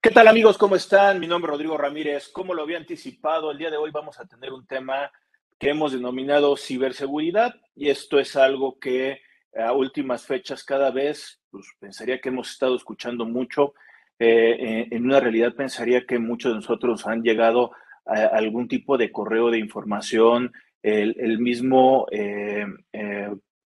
[0.00, 0.56] ¿Qué tal amigos?
[0.56, 1.18] ¿Cómo están?
[1.18, 2.28] Mi nombre es Rodrigo Ramírez.
[2.28, 5.10] Como lo había anticipado, el día de hoy vamos a tener un tema
[5.58, 9.20] que hemos denominado ciberseguridad y esto es algo que
[9.58, 13.74] a últimas fechas cada vez, pues pensaría que hemos estado escuchando mucho.
[14.20, 17.72] Eh, en una realidad pensaría que muchos de nosotros han llegado
[18.06, 23.30] a algún tipo de correo de información, el, mismo eh, eh,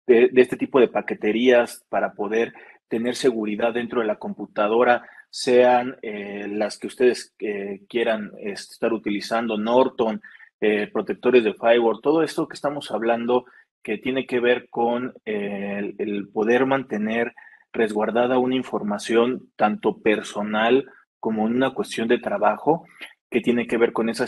[0.07, 2.53] de este tipo de paqueterías para poder
[2.88, 9.57] tener seguridad dentro de la computadora sean eh, las que ustedes eh, quieran estar utilizando,
[9.57, 10.21] Norton,
[10.61, 13.45] eh, protectores de firewall, todo esto que estamos hablando
[13.81, 17.33] que tiene que ver con el, poder mantener
[17.71, 20.85] resguardada una información tanto personal
[21.19, 22.85] como una cuestión de trabajo
[23.31, 24.27] que tiene que ver con esa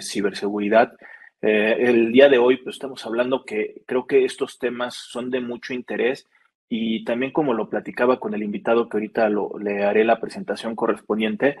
[0.00, 0.92] ciberseguridad.
[1.42, 5.74] el día de hoy pues, estamos hablando que creo que estos temas son de mucho
[5.74, 6.28] interés
[6.72, 10.76] y también como lo platicaba con el invitado que ahorita lo, le haré la presentación
[10.76, 11.56] correspondiente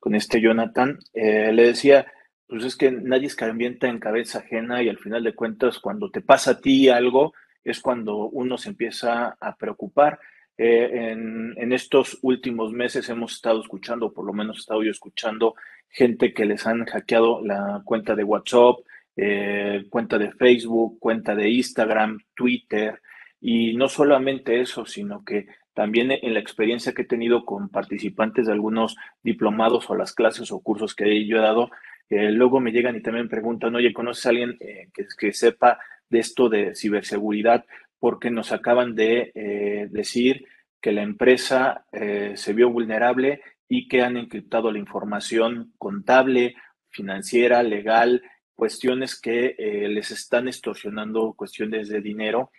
[0.00, 2.06] con este Jonathan, eh, le decía,
[2.48, 6.22] pues es que nadie escarmienta en cabeza ajena y al final de cuentas cuando te
[6.22, 10.18] pasa a ti algo es cuando uno se empieza a preocupar.
[10.56, 14.90] Eh, en, en, estos últimos meses hemos estado escuchando, por lo menos he estado yo
[14.90, 15.56] escuchando,
[15.90, 18.76] gente que les han hackeado la cuenta de WhatsApp,
[19.16, 23.00] eh, cuenta de Facebook, cuenta de Instagram, Twitter,
[23.46, 28.46] y no solamente eso, sino que también en la experiencia que he tenido con participantes
[28.46, 31.70] de algunos diplomados o las clases o cursos que yo he dado,
[32.08, 35.78] eh, luego me llegan y también preguntan, oye, ¿conoces a alguien eh, que, sepa
[36.08, 37.66] de esto de ciberseguridad?
[37.98, 40.46] Porque nos acaban de eh, decir
[40.80, 46.56] que la empresa se vio vulnerable y que han encriptado la información contable,
[46.88, 48.22] financiera, legal,
[48.54, 49.56] cuestiones que
[49.88, 52.50] les están extorsionando cuestiones de dinero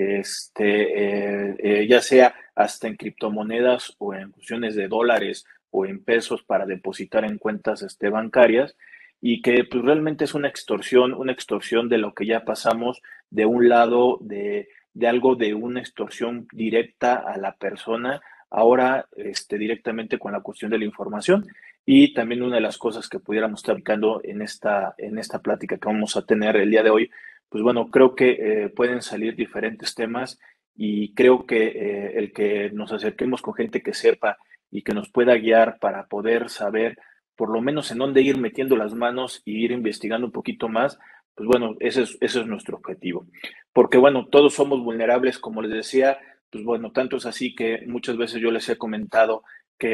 [0.00, 6.02] este, eh, eh, ya sea hasta en criptomonedas o en funciones de dólares o en
[6.02, 8.76] pesos para depositar en cuentas este, bancarias
[9.20, 13.46] y que pues, realmente es una extorsión, una extorsión de lo que ya pasamos de
[13.46, 20.18] un lado de, de algo de una extorsión directa a la persona, ahora este, directamente
[20.18, 21.46] con la cuestión de la información.
[21.86, 25.78] Y también una de las cosas que pudiéramos estar aplicando en esta, en esta plática
[25.78, 27.10] que vamos a tener el día de hoy
[27.50, 30.38] pues bueno, creo que eh, pueden salir diferentes temas
[30.74, 34.38] y creo que eh, el que nos acerquemos con gente que sepa
[34.70, 36.96] y que nos pueda guiar para poder saber
[37.34, 40.98] por lo menos en dónde ir metiendo las manos y ir investigando un poquito más,
[41.34, 43.26] pues bueno, ese es, ese es nuestro objetivo.
[43.72, 46.18] Porque bueno, todos somos vulnerables, como les decía,
[46.50, 49.42] pues bueno, tanto es así que muchas veces yo les he comentado
[49.76, 49.88] que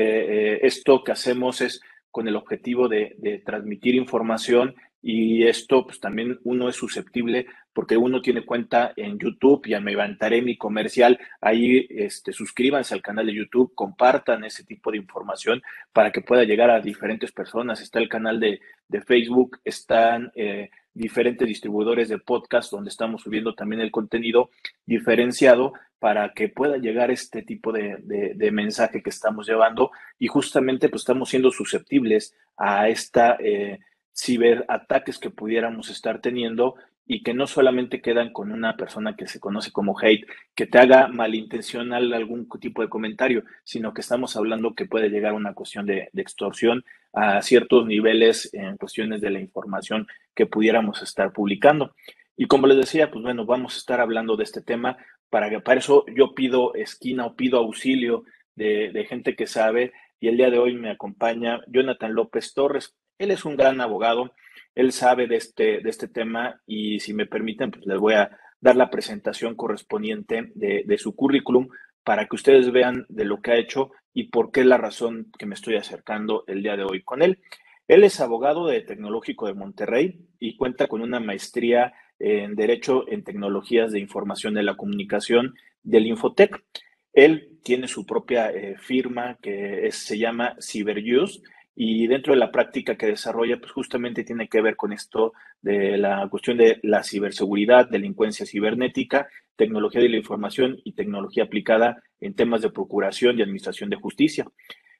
[0.54, 1.80] eh, esto que hacemos es
[2.10, 4.74] con el objetivo de, de transmitir información
[5.08, 9.92] y esto pues también uno es susceptible porque uno tiene cuenta en YouTube, ya me
[9.92, 15.62] levantaré mi comercial, ahí este, suscríbanse al canal de YouTube, compartan ese tipo de información
[15.92, 17.80] para que pueda llegar a diferentes personas.
[17.80, 18.58] Está el canal de,
[18.88, 24.50] de Facebook, están eh, diferentes distribuidores de podcast donde estamos subiendo también el contenido
[24.86, 30.88] diferenciado para que pueda llegar este tipo de, de, mensaje que estamos llevando y justamente
[30.88, 33.36] pues estamos siendo susceptibles a esta...
[33.38, 33.78] Eh,
[34.16, 39.38] ciberataques que pudiéramos estar teniendo y que no solamente quedan con una persona que se
[39.38, 44.74] conoce como hate, que te haga malintencional algún tipo de comentario, sino que estamos hablando
[44.74, 49.40] que puede llegar a una cuestión de, extorsión a ciertos niveles en cuestiones de la
[49.40, 51.94] información que pudiéramos estar publicando.
[52.36, 54.98] Y como les decía, pues bueno, vamos a estar hablando de este tema.
[55.30, 58.24] Para que para eso yo pido esquina o pido auxilio
[58.54, 59.92] de, de gente que sabe.
[60.20, 64.32] Y el día de hoy me acompaña Jonathan López Torres, él es un gran abogado,
[64.74, 68.30] él sabe de este, de este tema y si me permiten, pues les voy a
[68.60, 71.68] dar la presentación correspondiente de, su currículum
[72.04, 75.46] para que ustedes vean de lo que ha hecho y por qué la razón que
[75.46, 77.40] me estoy acercando el día de hoy con él.
[77.88, 83.24] Él es abogado de Tecnológico de Monterrey y cuenta con una maestría en Derecho en
[83.24, 86.64] Tecnologías de Información de la Comunicación del Infotec.
[87.12, 91.40] Él tiene su propia eh, firma que se llama CyberUse
[91.78, 95.98] y dentro de la práctica que desarrolla, pues justamente tiene que ver con esto de
[95.98, 102.34] la cuestión de la ciberseguridad, delincuencia cibernética, tecnología de la información y tecnología aplicada en
[102.34, 104.46] temas de procuración y administración de justicia.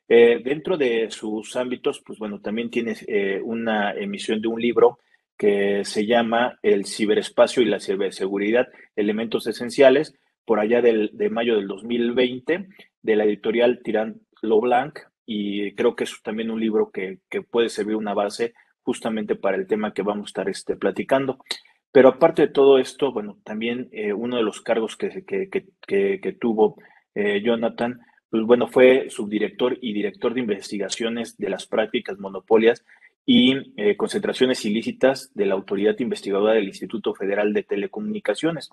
[0.06, 4.98] Eh, dentro de sus ámbitos, pues bueno, también tiene eh, una emisión de un libro
[5.38, 10.14] que se llama El ciberespacio y la ciberseguridad, elementos esenciales,
[10.44, 12.68] por allá del, de mayo del 2020,
[13.00, 17.18] de la editorial Tirant Blanc y creo que es también un libro que,
[17.50, 21.38] puede servir una base justamente para el tema que vamos a estar este, platicando.
[21.90, 26.76] Pero aparte de todo esto, bueno, también eh, uno de los cargos que, que, tuvo
[27.14, 32.84] eh, Jonathan pues bueno, fue subdirector y director de investigaciones de las prácticas monopolias
[33.24, 38.70] y eh, concentraciones ilícitas de la autoridad investigadora del Instituto Federal de Telecomunicaciones.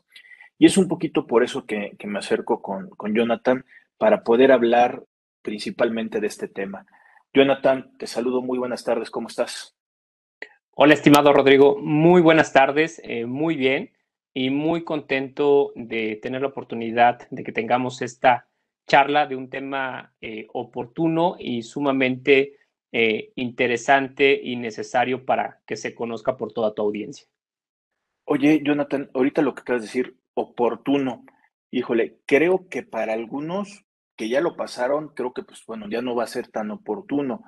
[0.60, 3.66] Y es un poquito por eso que, me acerco con, con Jonathan
[3.98, 5.04] para poder hablar
[5.44, 6.88] principalmente de este tema.
[7.34, 9.76] Jonathan, te saludo, muy buenas tardes, ¿cómo estás?
[10.72, 13.92] Hola, estimado Rodrigo, muy buenas tardes, eh, muy bien
[14.34, 18.48] y muy contento de tener la oportunidad de que tengamos esta
[18.88, 22.58] charla de un tema eh, oportuno y sumamente
[22.92, 27.28] eh, interesante y necesario para que se conozca por toda tu audiencia.
[28.26, 31.26] Oye, Jonathan, ahorita lo que acabas de decir, oportuno.
[31.72, 36.16] Híjole, creo que para algunos que ya lo pasaron, creo que pues bueno, ya no
[36.16, 37.44] va a ser tan oportuno,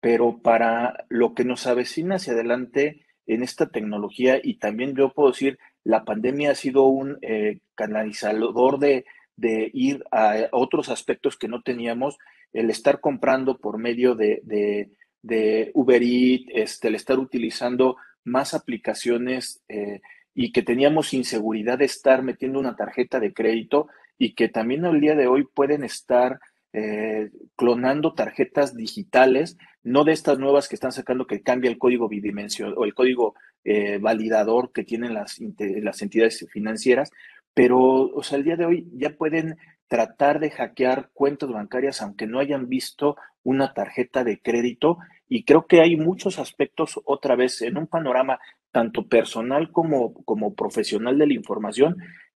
[0.00, 5.30] pero para lo que nos avecina hacia adelante en esta tecnología y también yo puedo
[5.30, 9.04] decir, la pandemia ha sido un eh, canalizador de,
[9.36, 12.18] de, ir a otros aspectos que no teníamos,
[12.52, 19.62] el estar comprando por medio de, de, Uber Eats, este, el estar utilizando más aplicaciones
[19.68, 20.00] eh,
[20.34, 25.00] y que teníamos inseguridad de estar metiendo una tarjeta de crédito y que también el
[25.00, 26.40] día de hoy pueden estar
[26.72, 32.08] eh, clonando tarjetas digitales, no de estas nuevas que están sacando que cambia el código
[32.08, 33.34] bidimensional o el código
[33.64, 37.10] eh, validador que tienen las, las entidades financieras,
[37.54, 39.56] pero o sea, el día de hoy ya pueden
[39.88, 44.98] tratar de hackear cuentas bancarias aunque no hayan visto una tarjeta de crédito
[45.28, 48.38] y creo que hay muchos aspectos otra vez en un panorama
[48.70, 51.96] tanto personal como, como profesional de la información,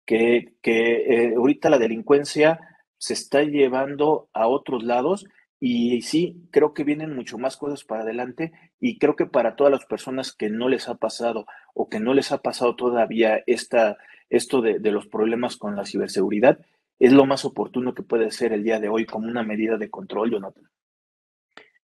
[0.08, 2.58] que, que eh, ahorita la delincuencia
[2.96, 5.26] se está llevando a otros lados
[5.60, 9.70] y sí, creo que vienen mucho más cosas para adelante y creo que para todas
[9.70, 11.44] las personas que no les ha pasado
[11.74, 13.98] o que no les ha pasado todavía esta,
[14.30, 16.58] esto de, de los problemas con la ciberseguridad,
[16.98, 19.90] es lo más oportuno que puede ser el día de hoy como una medida de
[19.90, 20.64] control, Jonathan.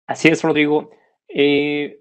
[0.07, 0.91] Así es, Rodrigo.
[1.29, 2.01] Eh,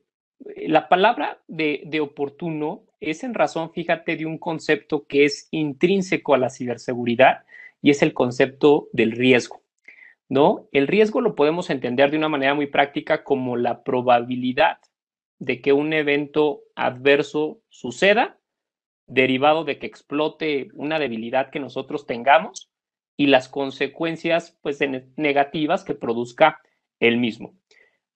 [0.67, 6.37] la palabra de, oportuno es en razón, fíjate, de un concepto que es intrínseco a
[6.37, 7.45] la ciberseguridad
[7.81, 9.61] y es el concepto del riesgo.
[10.27, 10.67] ¿No?
[10.71, 14.79] El riesgo lo podemos entender de una manera muy práctica como la probabilidad
[15.37, 18.39] de que un evento adverso suceda
[19.07, 22.71] derivado de que explote una debilidad que nosotros tengamos
[23.17, 24.79] y las consecuencias pues
[25.15, 26.59] negativas que produzca
[26.99, 27.55] el mismo.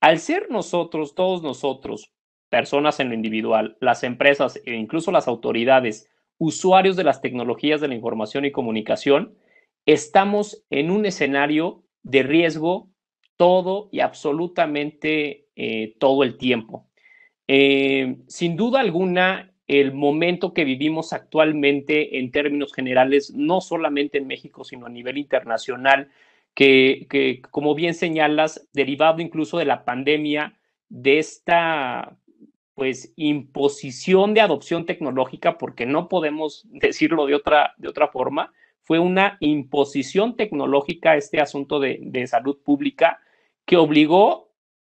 [0.02, 2.12] Al ser nosotros, todos nosotros,
[2.50, 7.88] personas en lo individual, las empresas e incluso las autoridades, usuarios de las tecnologías de
[7.88, 9.36] la información y comunicación,
[9.86, 12.90] estamos en un escenario de riesgo
[13.38, 16.88] todo y absolutamente eh, todo el tiempo.
[17.48, 24.28] Eh, sin duda alguna, el momento que vivimos actualmente en términos generales, no solamente en
[24.28, 26.10] México, sino a nivel internacional,
[26.54, 30.58] que, que como bien señalas, derivado incluso de la pandemia,
[30.90, 32.18] de esta
[32.80, 38.54] pues imposición de adopción tecnológica, porque no podemos decirlo de otra, de otra forma,
[38.84, 43.20] fue una imposición tecnológica este asunto de, de salud pública
[43.66, 44.54] que obligó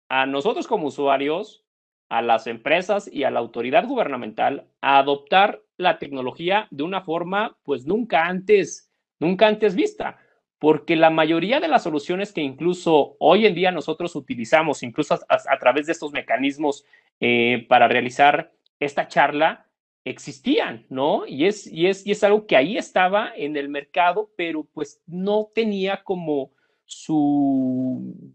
[0.09, 1.63] a nosotros como usuarios,
[2.09, 7.55] a las empresas y a la autoridad gubernamental a adoptar la tecnología de una forma
[7.61, 10.17] pues nunca antes, nunca antes vista
[10.59, 15.59] porque la mayoría de las soluciones que incluso hoy en día nosotros utilizamos, incluso a,
[15.59, 16.85] través de estos mecanismos
[17.19, 19.67] eh, para realizar esta charla,
[20.05, 21.25] existían, ¿no?
[21.25, 25.01] Y es, y, es, y es algo que ahí estaba en el mercado, pero pues
[25.07, 26.51] no tenía como
[26.85, 28.33] su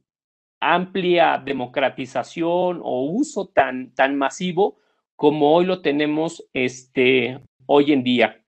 [0.59, 4.79] amplia democratización o uso tan, tan masivo
[5.17, 8.40] como hoy lo tenemos este, hoy en día.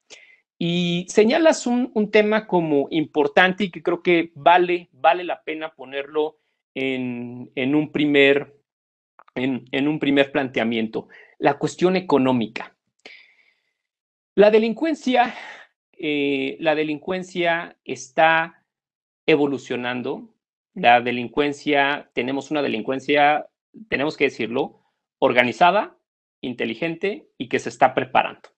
[0.64, 6.38] Y señalas un, tema como importante y que creo que vale, vale la pena ponerlo
[6.72, 8.60] en, un primer,
[9.34, 11.08] en, un primer planteamiento,
[11.40, 12.76] la cuestión económica.
[14.36, 15.34] La delincuencia,
[15.94, 18.64] eh, la delincuencia está
[19.26, 20.32] evolucionando.
[20.74, 23.48] La delincuencia, tenemos una delincuencia,
[23.88, 24.78] tenemos que decirlo,
[25.18, 25.98] organizada,
[26.40, 28.51] inteligente y que se está preparando.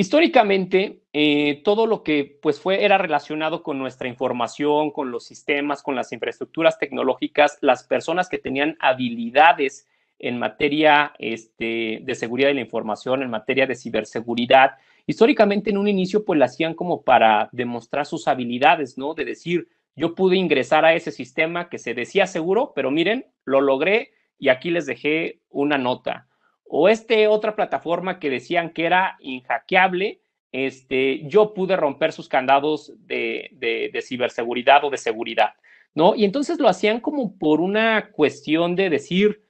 [0.00, 5.82] Históricamente, eh, todo lo que pues fue era relacionado con nuestra información, con los sistemas,
[5.82, 9.86] con las infraestructuras tecnológicas, las personas que tenían habilidades
[10.18, 14.70] en materia este, de seguridad de la información, en materia de ciberseguridad,
[15.06, 19.12] históricamente en un inicio pues lo hacían como para demostrar sus habilidades, ¿no?
[19.12, 23.60] De decir, yo pude ingresar a ese sistema que se decía seguro, pero miren, lo
[23.60, 26.29] logré y aquí les dejé una nota
[26.72, 30.20] o este otra plataforma que decían que era inhackeable
[30.52, 35.54] este, yo pude romper sus candados de, de, ciberseguridad o de seguridad,
[35.94, 36.14] ¿no?
[36.14, 39.44] Y entonces lo hacían como por una cuestión de decir,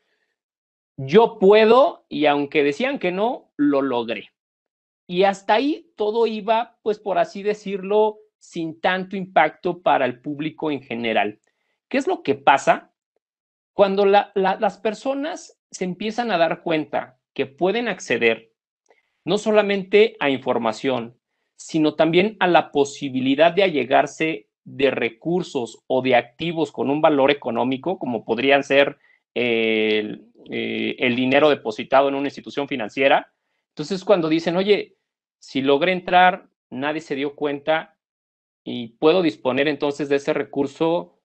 [0.96, 4.30] yo puedo y aunque decían que no, lo logré.
[5.06, 10.70] Y hasta ahí todo iba, pues por así decirlo, sin tanto impacto para el público
[10.70, 11.40] en general.
[11.88, 12.89] ¿Qué es lo que pasa?
[13.80, 18.52] Cuando las personas se empiezan a dar cuenta que pueden acceder
[19.24, 21.18] no solamente a información,
[21.56, 27.30] sino también a la posibilidad de allegarse de recursos o de activos con un valor
[27.30, 28.98] económico, como podrían ser
[29.32, 33.32] el, eh, el dinero depositado en una institución financiera.
[33.70, 34.98] Entonces, cuando dicen, oye,
[35.38, 37.96] si logré entrar, nadie se dio cuenta
[38.62, 41.19] y puedo disponer entonces de ese recurso,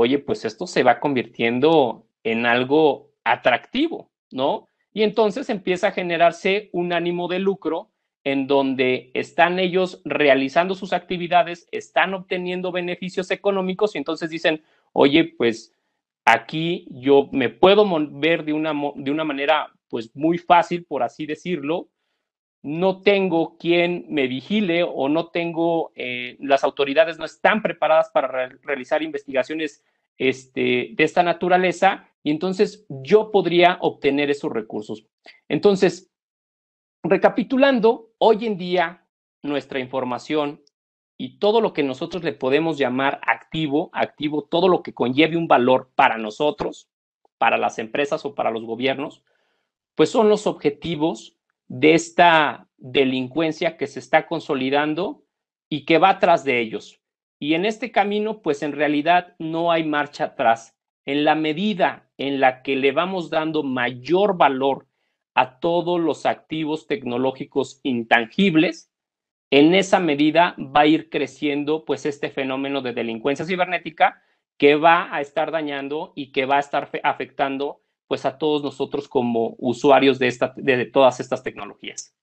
[0.00, 4.68] oye, pues esto se va convirtiendo en algo atractivo, ¿no?
[4.92, 7.90] Y entonces empieza a generarse un ánimo de lucro
[8.22, 14.62] en donde están ellos realizando sus actividades, están obteniendo beneficios económicos y entonces dicen,
[14.92, 15.74] oye, pues
[16.24, 21.26] aquí yo me puedo mover de una, de una manera pues muy fácil, por así
[21.26, 21.88] decirlo,
[22.62, 28.48] no tengo quien me vigile o no tengo, eh, las autoridades no están preparadas para
[28.62, 29.84] realizar investigaciones
[30.16, 35.06] este, de esta naturaleza y entonces yo podría obtener esos recursos.
[35.48, 36.10] Entonces,
[37.02, 39.06] recapitulando, hoy en día
[39.42, 40.62] nuestra información
[41.16, 45.48] y todo lo que nosotros le podemos llamar activo, activo, todo lo que conlleve un
[45.48, 46.88] valor para nosotros,
[47.38, 49.22] para las empresas o para los gobiernos,
[49.94, 51.37] pues son los objetivos
[51.68, 55.24] de esta delincuencia que se está consolidando
[55.68, 57.00] y que va atrás de ellos.
[57.38, 60.76] Y en este camino, pues en realidad no hay marcha atrás.
[61.04, 64.88] En la medida en la que le vamos dando mayor valor
[65.34, 68.90] a todos los activos tecnológicos intangibles,
[69.50, 74.22] en esa medida va a ir creciendo pues este fenómeno de delincuencia cibernética
[74.58, 79.06] que va a estar dañando y que va a estar afectando pues a todos nosotros
[79.06, 82.14] como usuarios de, esta, de, todas estas tecnologías.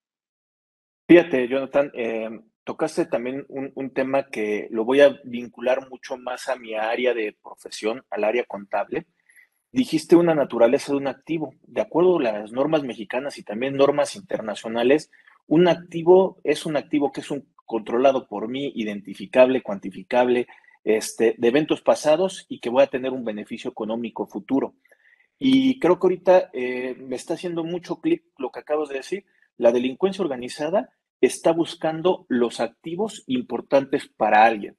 [1.08, 6.56] Fíjate, Jonathan, eh, tocaste también un, tema que lo voy a vincular mucho más a
[6.56, 9.06] mi área de profesión, al área contable.
[9.72, 11.54] Dijiste una naturaleza de un activo.
[11.62, 15.12] De acuerdo a las normas mexicanas y también normas internacionales,
[15.46, 20.48] un activo es un activo que es un controlado por mí, identificable, cuantificable,
[20.84, 24.74] este, de eventos pasados y que voy a tener un beneficio económico futuro.
[25.38, 29.26] Y creo que ahorita eh, me está haciendo mucho clic lo que acabas de decir.
[29.58, 30.90] La delincuencia organizada
[31.22, 34.78] está buscando los activos importantes para alguien.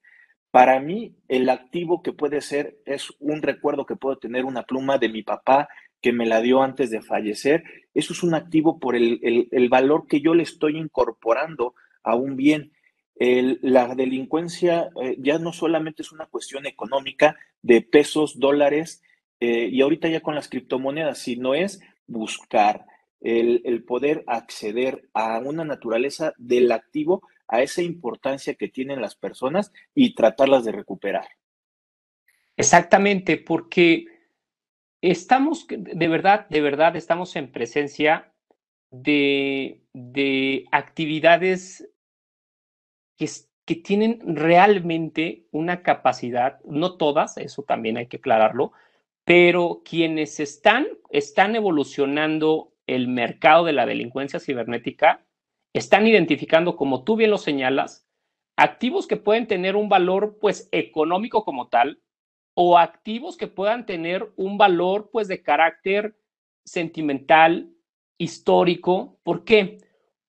[0.51, 4.97] Para mí, el activo que puede ser es un recuerdo que puedo tener, una pluma
[4.97, 5.69] de mi papá
[6.01, 7.65] que me la dio antes de fallecer.
[7.93, 12.73] Eso es un activo por el, valor que yo le estoy incorporando a un bien.
[13.19, 19.03] la delincuencia eh, ya no solamente es una cuestión económica de pesos, dólares,
[19.41, 22.87] eh, y ahorita ya con las criptomonedas, sino es buscar
[23.21, 29.73] el, poder acceder a una naturaleza del activo, a esa importancia que tienen las personas
[29.95, 31.29] y tratarlas de recuperar.
[32.57, 34.07] Exactamente, porque
[35.01, 38.33] estamos, de verdad, de verdad, estamos en presencia
[38.91, 39.83] de,
[40.73, 41.89] actividades
[43.17, 43.29] que,
[43.65, 48.73] que tienen realmente una capacidad, no todas, eso también hay que aclararlo,
[49.27, 55.27] pero quienes están, están evolucionando el mercado de la delincuencia cibernética
[55.73, 58.07] están identificando, como tú bien lo señalas,
[58.57, 62.01] activos que pueden tener un valor pues económico como tal
[62.55, 66.17] o activos que puedan tener un valor pues de carácter
[66.65, 67.69] sentimental,
[68.19, 69.19] histórico.
[69.25, 69.79] ¿Por qué?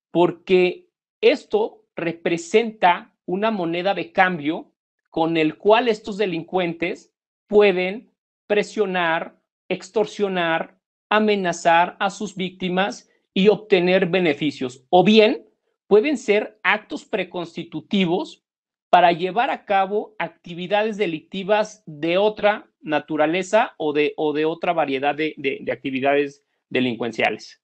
[0.10, 0.90] Porque
[1.22, 4.72] esto representa una moneda de cambio
[5.12, 7.14] con el cual estos delincuentes
[7.46, 8.12] pueden
[8.48, 9.38] presionar,
[9.70, 10.78] extorsionar,
[11.10, 14.86] amenazar a sus víctimas y obtener beneficios.
[14.90, 15.48] O bien
[15.88, 18.44] pueden ser actos preconstitutivos
[18.90, 25.14] para llevar a cabo actividades delictivas de otra naturaleza o de, o de otra variedad
[25.14, 27.62] de, actividades delincuenciales.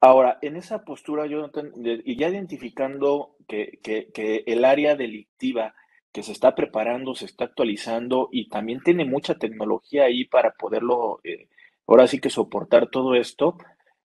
[0.00, 5.74] Ahora, en esa postura, Jonathan, y ya identificando que, que el área delictiva
[6.12, 11.20] que se está preparando, se está actualizando y también tiene mucha tecnología ahí para poderlo,
[11.24, 11.48] eh,
[11.86, 13.56] ahora sí que soportar todo esto.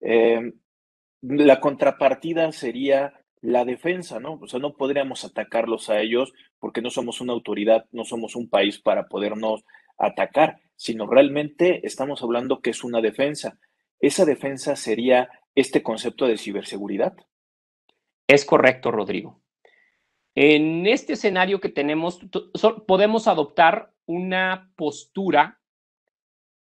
[0.02, 0.54] Eh,
[1.22, 4.40] la contrapartida sería la defensa, ¿no?
[4.42, 8.50] O sea, no podríamos atacarlos a ellos porque no somos una autoridad, no somos un
[8.50, 9.64] país para podernos
[9.98, 13.60] atacar, sino realmente estamos hablando que es una defensa.
[14.00, 17.16] Esa defensa sería este concepto de ciberseguridad.
[18.28, 19.43] Es correcto, Rodrigo.
[20.36, 22.20] En este escenario que tenemos,
[22.88, 25.60] podemos adoptar una postura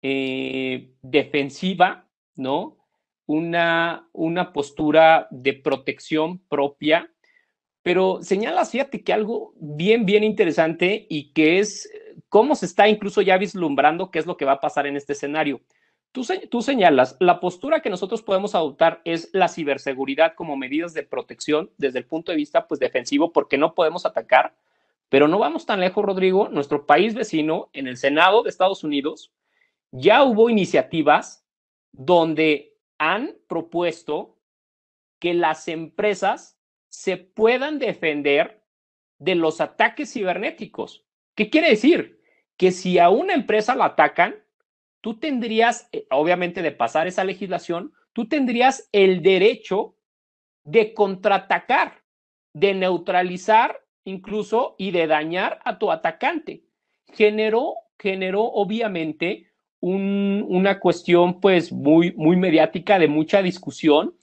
[0.03, 2.77] eh, defensiva, ¿no?
[3.27, 7.11] Una, una postura de protección propia,
[7.83, 11.91] pero señala, fíjate que algo bien, bien interesante y que es
[12.29, 15.15] cómo se está incluso ya vislumbrando qué es lo que va a pasar en este
[15.15, 15.61] escenario.
[16.51, 21.71] Tú, señalas, la postura que nosotros podemos adoptar es la ciberseguridad como medidas de protección
[21.77, 24.55] desde el punto de vista pues, defensivo, porque no podemos atacar,
[25.11, 26.49] pero no vamos tan lejos, Rodrigo.
[26.49, 29.31] Nuestro país vecino, en el Senado de Estados Unidos,
[29.91, 31.45] ya hubo iniciativas
[31.93, 34.39] donde han propuesto
[35.19, 36.59] que las empresas
[36.89, 38.63] se puedan defender
[39.19, 41.05] de los ataques cibernéticos.
[41.35, 42.23] ¿Qué quiere decir?
[42.57, 44.46] Que si a una empresa la atacan,
[45.07, 49.95] tú tendrías, eh, obviamente de pasar esa legislación, tú tendrías el derecho
[50.65, 52.03] de contraatacar,
[52.53, 56.65] de neutralizar incluso y de dañar a tu atacante.
[57.13, 64.17] Generó, generó obviamente una cuestión pues muy, muy mediática, de mucha discusión,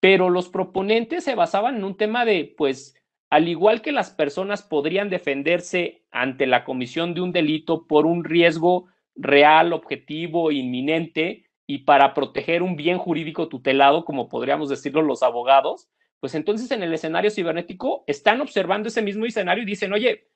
[0.00, 2.94] pero los proponentes se basaban en un tema de pues
[3.30, 8.22] al igual que las personas podrían defenderse ante la comisión de un delito por un
[8.22, 15.22] riesgo real, objetivo, inminente y para proteger un bien jurídico tutelado, como podríamos decirlo los
[15.22, 15.88] abogados,
[16.20, 20.28] pues entonces en el escenario cibernético están observando ese mismo escenario y dicen, oye,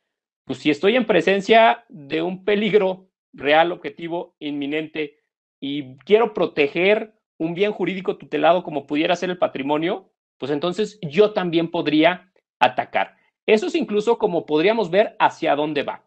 [0.45, 5.21] pues si estoy en presencia de un peligro real, objetivo, inminente
[5.61, 11.33] y quiero proteger un bien jurídico tutelado como pudiera ser el patrimonio, pues entonces yo
[11.33, 13.17] también podría atacar.
[13.47, 16.05] Eso es incluso como podríamos ver hacia dónde va.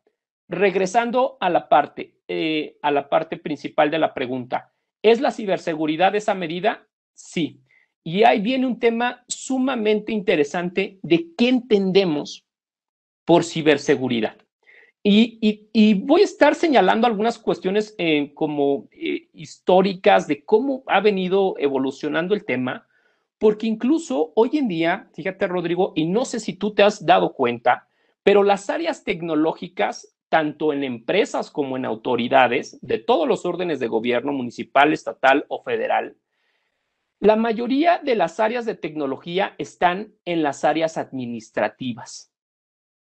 [0.47, 4.73] Regresando a la parte, eh, a la parte principal de la pregunta,
[5.03, 6.87] ¿es la ciberseguridad esa medida?
[7.13, 7.61] Sí.
[8.03, 12.43] Y ahí viene un tema sumamente interesante de qué entendemos
[13.23, 14.35] por ciberseguridad.
[15.03, 21.53] Y, voy a estar señalando algunas cuestiones eh, como eh, históricas de cómo ha venido
[21.59, 22.87] evolucionando el tema,
[23.37, 27.33] porque incluso hoy en día, fíjate Rodrigo, y no sé si tú te has dado
[27.33, 27.87] cuenta,
[28.23, 33.85] pero las áreas tecnológicas tanto en empresas como en autoridades de todos los órdenes de
[33.85, 36.17] gobierno, municipal, estatal o federal,
[37.19, 42.33] la mayoría de las áreas de tecnología están en las áreas administrativas.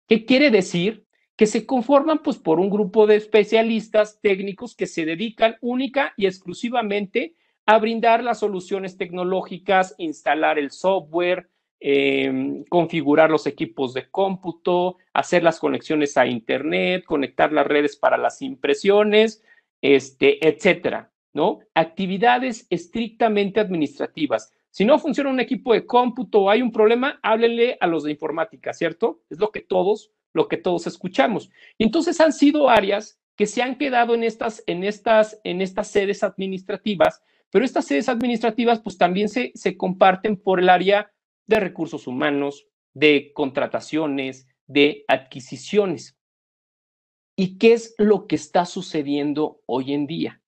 [0.06, 1.06] ¿Qué quiere decir?
[1.36, 6.26] Que se conforman pues por un grupo de especialistas técnicos que se dedican única y
[6.26, 14.96] exclusivamente a brindar las soluciones tecnológicas, instalar el software, Em, configurar los equipos de cómputo,
[15.12, 19.44] hacer las conexiones a Internet, conectar las redes para las impresiones,
[19.82, 21.58] este, etcétera, ¿no?
[21.74, 24.54] Actividades estrictamente administrativas.
[24.70, 28.12] Si no funciona un equipo de cómputo o hay un problema, háblenle a los de
[28.12, 29.20] informática, ¿cierto?
[29.28, 31.50] Es lo que todos, lo que todos escuchamos.
[31.78, 36.22] Entonces han sido áreas que se han quedado en estas, en estas, en estas sedes
[36.22, 41.12] administrativas, pero estas sedes administrativas pues también se, se comparten por el área
[41.46, 46.18] de recursos humanos, de contrataciones, de adquisiciones.
[47.36, 50.42] ¿Y qué es lo que está sucediendo hoy en día?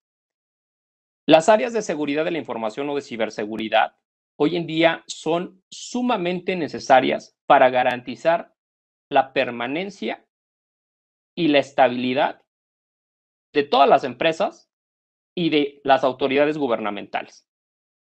[1.27, 3.97] Las áreas de seguridad de la información o de ciberseguridad
[4.41, 8.55] hoy en día son sumamente necesarias para garantizar
[9.11, 10.25] la permanencia
[11.37, 12.41] y la estabilidad
[13.53, 14.71] de todas las empresas
[15.35, 17.48] y de las autoridades gubernamentales.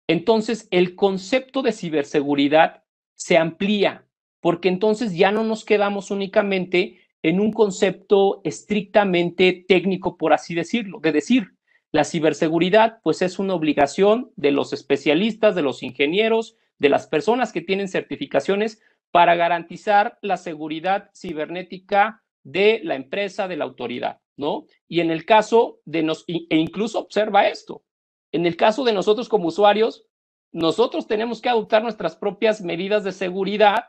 [0.09, 2.83] Entonces, el concepto de ciberseguridad
[3.15, 4.07] se amplía,
[4.41, 11.01] porque entonces ya no nos quedamos únicamente en un concepto estrictamente técnico, por así decirlo,
[11.01, 11.53] de decir,
[11.93, 17.53] la ciberseguridad pues es una obligación de los especialistas, de los ingenieros, de las personas
[17.53, 24.67] que tienen certificaciones para garantizar la seguridad cibernética de la empresa, de la autoridad, ¿no?
[24.87, 27.85] Y en el caso de nos, e incluso observa esto,
[28.33, 30.07] en el caso de nosotros como usuarios,
[30.53, 33.87] nosotros tenemos que adoptar nuestras propias medidas de seguridad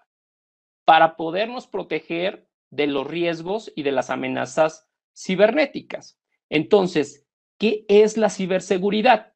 [0.85, 6.19] para podernos proteger de los riesgos y de las amenazas cibernéticas.
[6.49, 7.25] Entonces,
[7.57, 9.33] ¿qué es la ciberseguridad?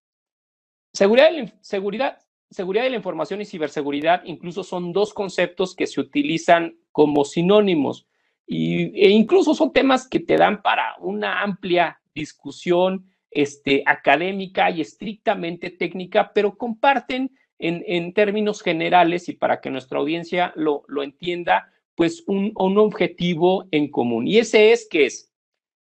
[0.94, 5.88] Seguridad de la, seguridad, seguridad de la información y ciberseguridad incluso son dos conceptos que
[5.88, 8.08] se utilizan como sinónimos
[8.46, 14.82] y, e incluso son temas que te dan para una amplia discusión este, académica y
[14.82, 22.24] estrictamente técnica, pero comparten en, términos generales y para que nuestra audiencia lo, entienda, pues
[22.28, 24.28] un, un, objetivo en común.
[24.28, 25.32] Y ese es que es,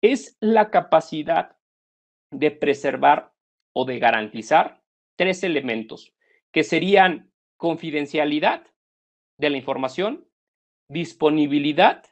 [0.01, 1.55] es la capacidad
[2.31, 3.31] de preservar
[3.73, 4.81] o de garantizar
[5.15, 6.13] tres elementos,
[6.51, 8.65] que serían confidencialidad,
[9.41, 10.25] de la información,
[10.87, 12.03] disponibilidad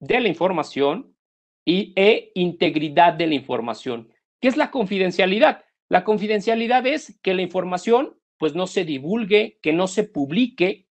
[0.00, 1.16] de la información
[1.64, 4.10] y, e integridad de la información.
[4.40, 5.64] ¿Qué es la confidencialidad?
[5.88, 10.88] La confidencialidad es que la información pues no se divulgue, que no se publique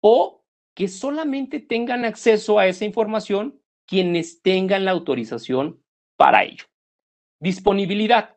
[0.00, 5.82] o que solamente tengan acceso a esa información quienes tengan la autorización
[6.16, 6.64] para ello.
[7.38, 8.36] Disponibilidad.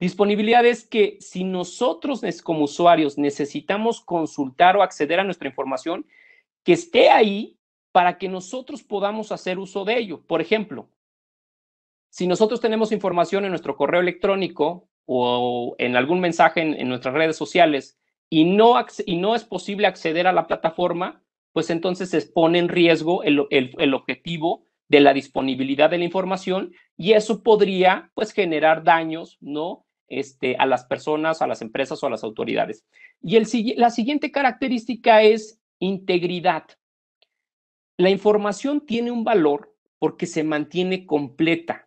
[0.00, 6.06] Disponibilidad es que si nosotros como usuarios necesitamos consultar o acceder a nuestra información,
[6.64, 7.58] que esté ahí
[7.92, 10.20] para que nosotros podamos hacer uso de ello.
[10.26, 10.90] Por ejemplo,
[12.16, 17.36] si nosotros tenemos información en nuestro correo electrónico o en algún mensaje en, nuestras redes
[17.36, 17.98] sociales
[18.30, 18.74] y no,
[19.04, 23.46] y no es posible acceder a la plataforma, pues entonces se pone en riesgo el,
[23.50, 29.84] el, objetivo de la disponibilidad de la información y eso podría pues generar daños, ¿no?
[30.08, 32.86] Este, a las personas, a las empresas o a las autoridades.
[33.20, 36.64] Y el, la siguiente característica es integridad.
[37.98, 41.85] La información tiene un valor porque se mantiene completa,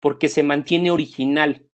[0.00, 1.66] porque se mantiene original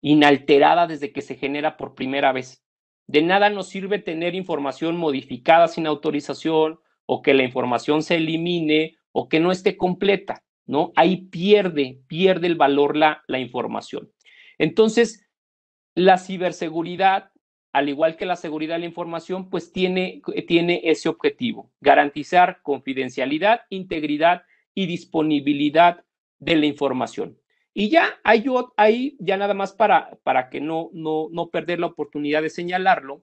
[0.00, 2.64] inalterada desde que se genera por primera vez.
[3.08, 8.96] De nada nos sirve tener información modificada sin autorización o que la información se elimine
[9.12, 10.92] o que no esté completa, ¿no?
[10.96, 14.12] Ahí pierde, pierde el valor la, la información.
[14.58, 15.26] Entonces,
[15.94, 17.30] la ciberseguridad,
[17.72, 23.62] al igual que la seguridad de la información, pues tiene, tiene ese objetivo, garantizar confidencialidad,
[23.70, 24.42] integridad
[24.74, 26.05] y disponibilidad
[26.38, 27.38] de la información.
[27.74, 28.44] Y ya hay
[28.76, 33.22] ahí, ya nada más para, para que no, no, no perder la oportunidad de señalarlo,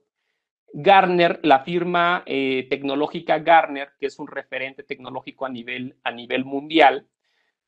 [0.76, 6.44] Garner, la firma eh, tecnológica Garner, que es un referente tecnológico a nivel, a nivel
[6.44, 7.08] mundial,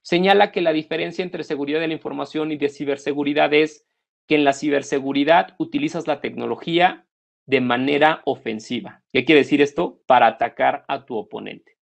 [0.03, 3.87] señala que la diferencia entre seguridad de la información y de ciberseguridad es
[4.27, 7.07] que en la ciberseguridad utilizas la tecnología
[7.47, 9.05] de manera ofensiva.
[9.13, 10.03] ¿Qué quiere decir esto?
[10.07, 11.76] Para atacar a tu oponente.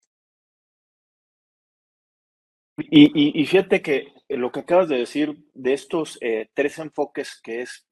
[2.77, 7.87] Y, fíjate que lo que acabas de decir de estos eh, tres enfoques que es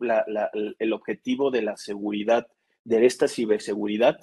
[0.79, 2.49] el objetivo de la seguridad,
[2.85, 4.19] de esta ciberseguridad,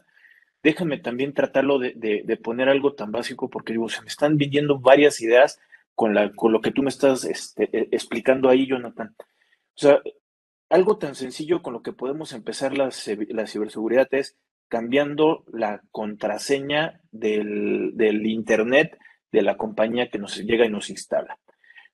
[0.62, 5.22] déjame también tratarlo de, poner algo tan básico porque digo, se me están viniendo varias
[5.22, 5.60] ideas
[5.96, 9.16] con, la, con lo que tú me estás este, e, explicando ahí, Jonathan.
[9.18, 10.02] O sea,
[10.70, 12.90] algo tan sencillo con lo que podemos empezar la,
[13.30, 18.98] la ciberseguridad es cambiando la contraseña del, del Internet
[19.32, 21.40] de la compañía que nos llega y nos instala.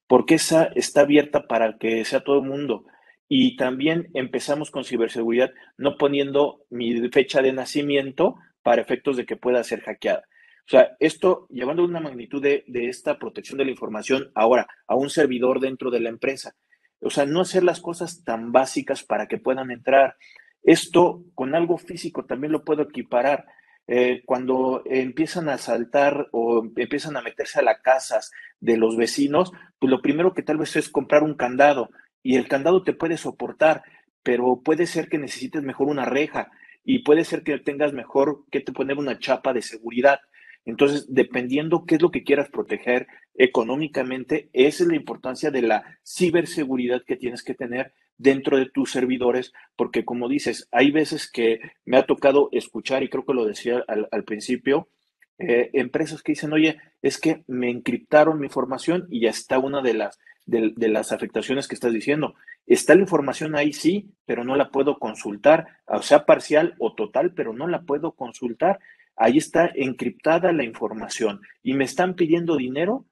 [0.07, 2.85] Porque esa está abierta para que sea todo el mundo.
[3.27, 9.35] Y también empezamos con ciberseguridad no poniendo mi fecha de nacimiento para efectos de que
[9.35, 10.23] pueda ser hackeada.
[10.67, 14.95] O sea, esto llevando una magnitud de, de, esta protección de la información ahora a
[14.95, 16.55] un servidor dentro de la empresa.
[17.01, 20.15] O sea, no hacer las cosas tan básicas para que puedan entrar.
[20.63, 23.45] Esto con algo físico también lo puedo equiparar.
[23.87, 29.51] Eh, cuando empiezan a saltar o empiezan a meterse a las casas de los vecinos,
[29.79, 31.89] pues lo primero que tal vez es comprar un candado
[32.23, 33.83] y el candado te puede soportar,
[34.23, 36.51] pero puede ser que necesites mejor una reja
[36.83, 40.19] y puede ser que tengas mejor que te poner una chapa de seguridad.
[40.65, 45.99] Entonces, dependiendo qué es lo que quieras proteger económicamente, esa es la importancia de la
[46.03, 51.59] ciberseguridad que tienes que tener dentro de tus servidores, porque como dices, hay veces que
[51.85, 54.89] me ha tocado escuchar, y creo que lo decía al, principio,
[55.37, 59.81] eh, empresas que dicen, oye, es que me encriptaron mi información y ya está una
[59.81, 62.35] de las, de, las afectaciones que estás diciendo.
[62.65, 67.33] Está la información ahí, sí, pero no la puedo consultar, o sea, parcial o total,
[67.33, 68.79] pero no la puedo consultar.
[69.17, 73.05] Ahí está encriptada la información y me están pidiendo dinero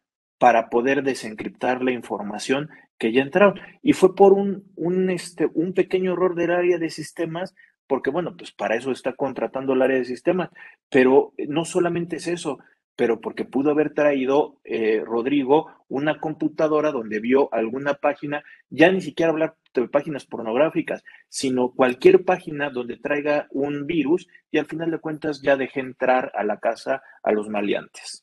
[0.44, 3.62] para poder desencriptar la información que ya entraron.
[3.82, 7.56] Y fue por un, un, este, un pequeño error del área de sistemas,
[7.88, 10.50] porque bueno, pues para eso está contratando el área de sistemas,
[10.90, 12.60] pero no solamente es eso,
[12.98, 19.00] pero porque pudo haber traído eh, Rodrigo una computadora donde vio alguna página, ya ni
[19.00, 24.92] siquiera hablar de páginas pornográficas, sino cualquier página donde traiga un virus y al final
[24.92, 28.23] de cuentas ya deje entrar a la casa a los maleantes.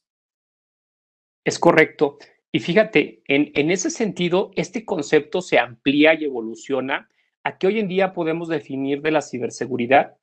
[1.45, 2.19] Es correcto.
[2.53, 7.09] Y fíjate, en, ese sentido, este concepto se amplía y evoluciona
[7.45, 10.17] a que hoy en día podemos definir de la ciberseguridad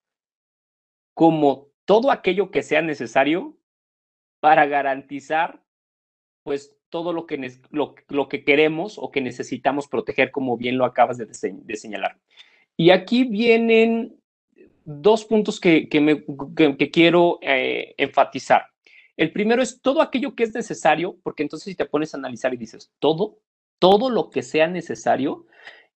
[1.14, 3.58] como todo aquello que sea necesario
[4.40, 5.64] para garantizar
[6.44, 11.18] pues todo lo que, lo, que queremos o que necesitamos proteger, como bien lo acabas
[11.18, 12.20] de, señalar.
[12.78, 14.22] Y aquí vienen
[14.86, 16.24] dos puntos que, me,
[16.92, 18.68] quiero eh, enfatizar.
[19.18, 22.54] El primero es todo aquello que es necesario, porque entonces si te pones a analizar
[22.54, 23.40] y dices todo,
[23.80, 25.46] todo lo que sea necesario,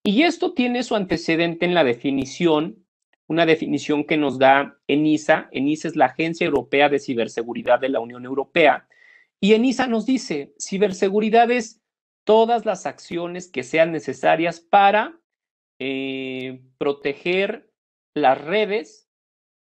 [0.04, 2.82] y esto tiene su antecedente en la definición
[3.32, 5.48] una definición que nos da ENISA.
[5.54, 8.90] ENISA es la Agencia Europea de Ciberseguridad de la Unión Europea.
[9.40, 11.82] Y ENISA nos dice, ciberseguridad es
[12.26, 15.18] todas las acciones que sean necesarias para
[15.80, 17.72] eh, proteger
[18.14, 19.10] las redes,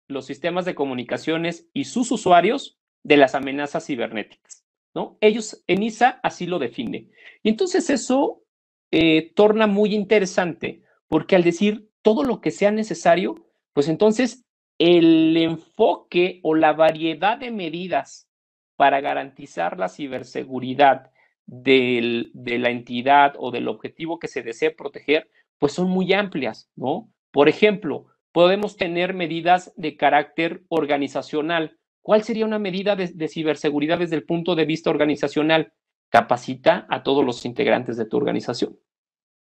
[0.07, 2.76] los sistemas de comunicaciones y sus usuarios
[3.07, 4.65] de las amenazas cibernéticas.
[4.93, 5.17] ¿no?
[5.21, 7.09] Ellos, ENISA así lo define.
[7.45, 8.43] Y entonces eso
[8.91, 14.45] eh, torna muy interesante, porque al decir todo lo que sea necesario, pues entonces
[14.79, 18.29] el enfoque o la variedad de medidas
[18.75, 21.13] para garantizar la ciberseguridad
[21.47, 27.09] de la entidad o del objetivo que se desee proteger, pues son muy amplias, ¿no?
[27.31, 31.79] Por ejemplo, podemos tener medidas de carácter organizacional.
[32.07, 35.73] ¿Cuál sería una medida de, ciberseguridad desde el punto de vista organizacional?
[36.09, 38.79] Capacita a todos los integrantes de tu organización,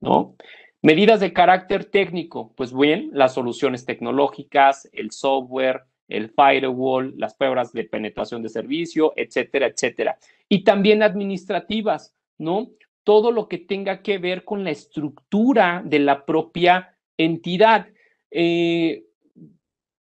[0.00, 0.36] ¿no?
[0.80, 7.72] Medidas de carácter técnico, pues bien, las soluciones tecnológicas, el software, el firewall, las pruebas
[7.72, 10.16] de penetración de servicio, etcétera, etcétera.
[10.48, 12.70] Y también administrativas, ¿no?
[13.02, 17.88] Todo lo que tenga que ver con la estructura de la propia entidad.
[18.30, 19.06] Eh,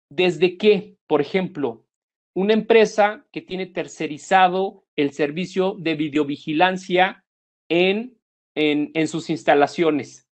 [0.10, 1.86] desde que, por ejemplo,
[2.34, 7.26] una empresa que tiene tercerizado el servicio de videovigilancia
[7.70, 8.17] en,
[8.56, 10.30] en, sus instalaciones.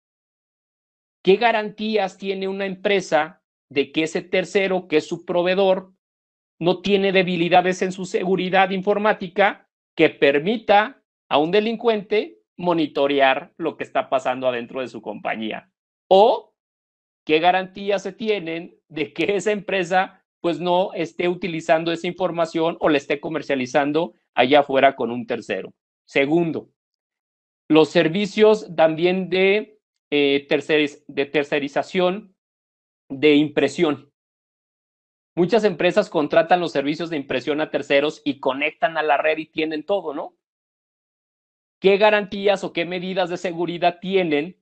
[1.22, 5.92] ¿Qué garantías tiene una empresa de que ese tercero, que es su proveedor,
[6.60, 13.84] no tiene debilidades en su seguridad informática que permita a un delincuente monitorear lo que
[13.84, 15.70] está pasando adentro de su compañía?
[16.08, 16.54] ¿O
[17.24, 22.88] qué garantías se tienen de que esa empresa pues no esté utilizando esa información o
[22.88, 25.74] la esté comercializando allá afuera con un tercero?
[26.06, 26.70] Segundo,
[27.68, 29.78] los servicios también de
[30.10, 30.46] eh,
[31.08, 32.34] de tercerización
[33.10, 34.10] de impresión.
[35.36, 39.46] Muchas empresas contratan los servicios de impresión a terceros y conectan a la red y
[39.46, 40.34] tienen todo, ¿no?
[41.80, 44.60] ¿Qué garantías o qué medidas de seguridad tienen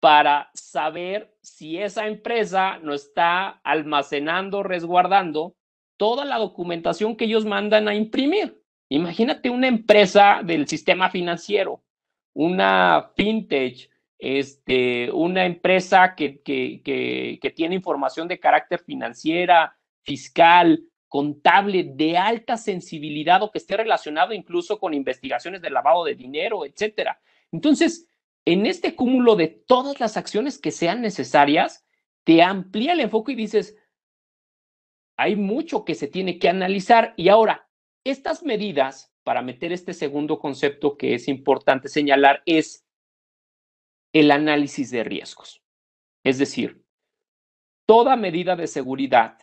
[0.00, 5.56] para saber si esa empresa no está almacenando, resguardando
[5.96, 8.62] toda la documentación que ellos mandan a imprimir?
[8.88, 11.82] Imagínate una empresa del sistema financiero,
[12.32, 21.84] una fintech, este, una empresa que, que, que, tiene información de carácter financiera, fiscal, contable,
[21.84, 27.20] de alta sensibilidad o que esté relacionado incluso con investigaciones de lavado de dinero, etcétera.
[27.52, 28.08] Entonces,
[28.48, 31.86] en este cúmulo de todas las acciones que sean necesarias,
[32.24, 33.76] te amplía el enfoque y dices,
[35.18, 37.12] hay mucho que se tiene que analizar.
[37.18, 37.68] Y ahora,
[38.04, 42.86] estas medidas, para meter este segundo concepto que es importante señalar, es
[44.14, 45.62] el análisis de riesgos.
[46.24, 46.82] Es decir,
[47.84, 49.36] toda medida de seguridad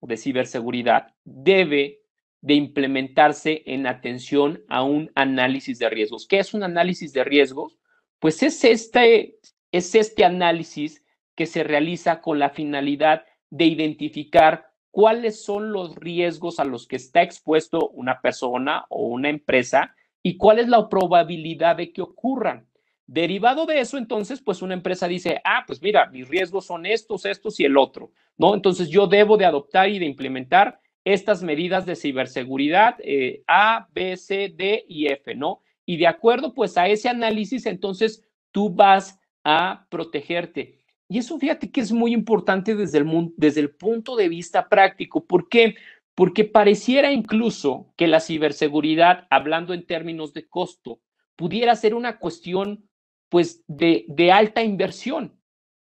[0.00, 2.00] o de ciberseguridad debe
[2.40, 6.26] de implementarse en atención a un análisis de riesgos.
[6.26, 7.78] ¿Qué es un análisis de riesgos?
[8.18, 9.38] Pues es este,
[9.72, 16.58] es este análisis que se realiza con la finalidad de identificar cuáles son los riesgos
[16.58, 21.76] a los que está expuesto una persona o una empresa y cuál es la probabilidad
[21.76, 22.66] de que ocurran.
[23.06, 27.24] Derivado de eso, entonces, pues una empresa dice, ah, pues mira, mis riesgos son estos,
[27.24, 28.54] estos y el otro, ¿no?
[28.54, 34.16] Entonces yo debo de adoptar y de implementar estas medidas de ciberseguridad eh, A, B,
[34.16, 35.62] C, D y F, ¿no?
[35.86, 40.84] Y de acuerdo, pues a ese análisis, entonces tú vas a protegerte.
[41.08, 45.24] Y eso fíjate que es muy importante desde el, desde el punto de vista práctico.
[45.24, 45.76] ¿Por qué?
[46.16, 51.00] Porque pareciera incluso que la ciberseguridad, hablando en términos de costo,
[51.36, 52.88] pudiera ser una cuestión
[53.28, 55.40] pues de, de alta inversión,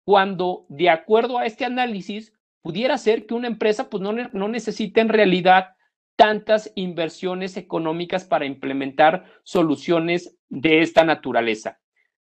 [0.04, 5.00] cuando de acuerdo a este análisis pudiera ser que una empresa pues no, no necesita
[5.00, 5.77] en realidad
[6.17, 11.80] tantas inversiones económicas para implementar soluciones de esta naturaleza.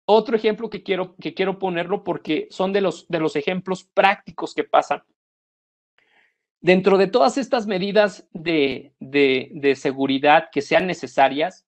[0.06, 4.54] Otro ejemplo que quiero, que quiero ponerlo porque son de los, de los ejemplos prácticos
[4.54, 5.04] que pasan.
[6.62, 11.68] Dentro de todas estas medidas de, de, seguridad que sean necesarias,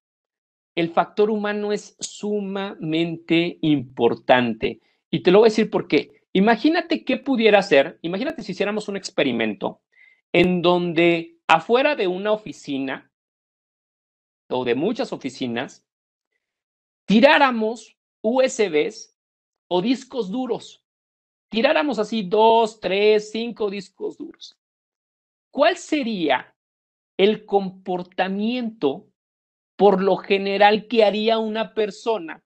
[0.75, 4.81] el factor humano es sumamente importante.
[5.11, 6.23] Y te lo voy a decir por qué.
[6.33, 9.81] Imagínate qué pudiera ser, imagínate si hiciéramos un experimento
[10.31, 13.11] en donde afuera de una oficina
[14.49, 15.85] o de muchas oficinas,
[17.05, 19.15] tiráramos USBs
[19.69, 20.83] o discos duros.
[21.49, 24.57] Tiráramos así dos, tres, cinco discos duros.
[25.49, 26.53] ¿Cuál sería
[27.17, 29.07] el comportamiento
[29.75, 32.43] por lo general ¿qué haría una persona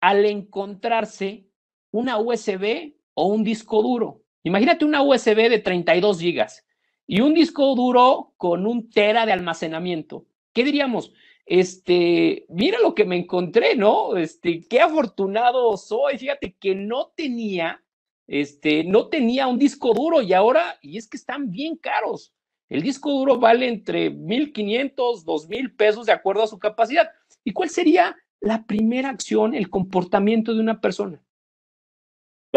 [0.00, 1.46] al encontrarse
[1.92, 4.22] una USB o un disco duro.
[4.42, 6.66] Imagínate una USB de 32 gigas
[7.06, 10.26] y un disco duro con un tera de almacenamiento.
[10.52, 11.12] ¿Qué diríamos?
[11.44, 14.16] Este, mira lo que me encontré, ¿no?
[14.16, 16.18] Este, qué afortunado soy.
[16.18, 17.82] Fíjate que no tenía,
[18.26, 22.32] este, no tenía un disco duro y ahora, y es que están bien caros.
[22.68, 27.10] El disco duro vale entre 1.500, 2.000 pesos de acuerdo a su capacidad.
[27.44, 31.22] ¿Y cuál sería la primera acción, el comportamiento de una persona?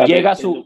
[0.06, 0.66] Llega a su...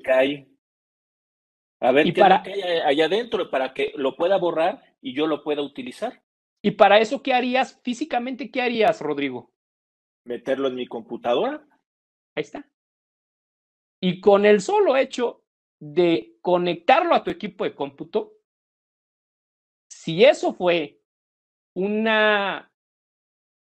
[1.81, 2.41] A ver qué para...
[2.41, 6.21] hay allá adentro para que lo pueda borrar y yo lo pueda utilizar.
[6.61, 7.79] ¿Y para eso qué harías?
[7.83, 9.53] Físicamente, ¿qué harías, Rodrigo?
[10.25, 11.65] Meterlo en mi computadora.
[12.35, 12.69] Ahí está.
[14.01, 15.43] Y con el solo hecho
[15.79, 18.33] de conectarlo a tu equipo de cómputo,
[19.89, 21.01] si eso fue
[21.75, 22.71] una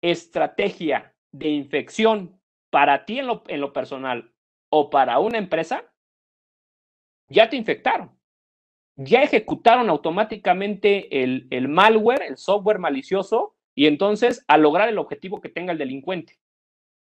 [0.02, 4.32] estrategia de infección para ti en lo, en lo personal
[4.70, 5.89] o para una empresa,
[7.30, 8.10] ya te infectaron
[9.02, 15.40] ya ejecutaron automáticamente el, el, malware, el software malicioso, y entonces a lograr el objetivo
[15.40, 16.38] que tenga el delincuente,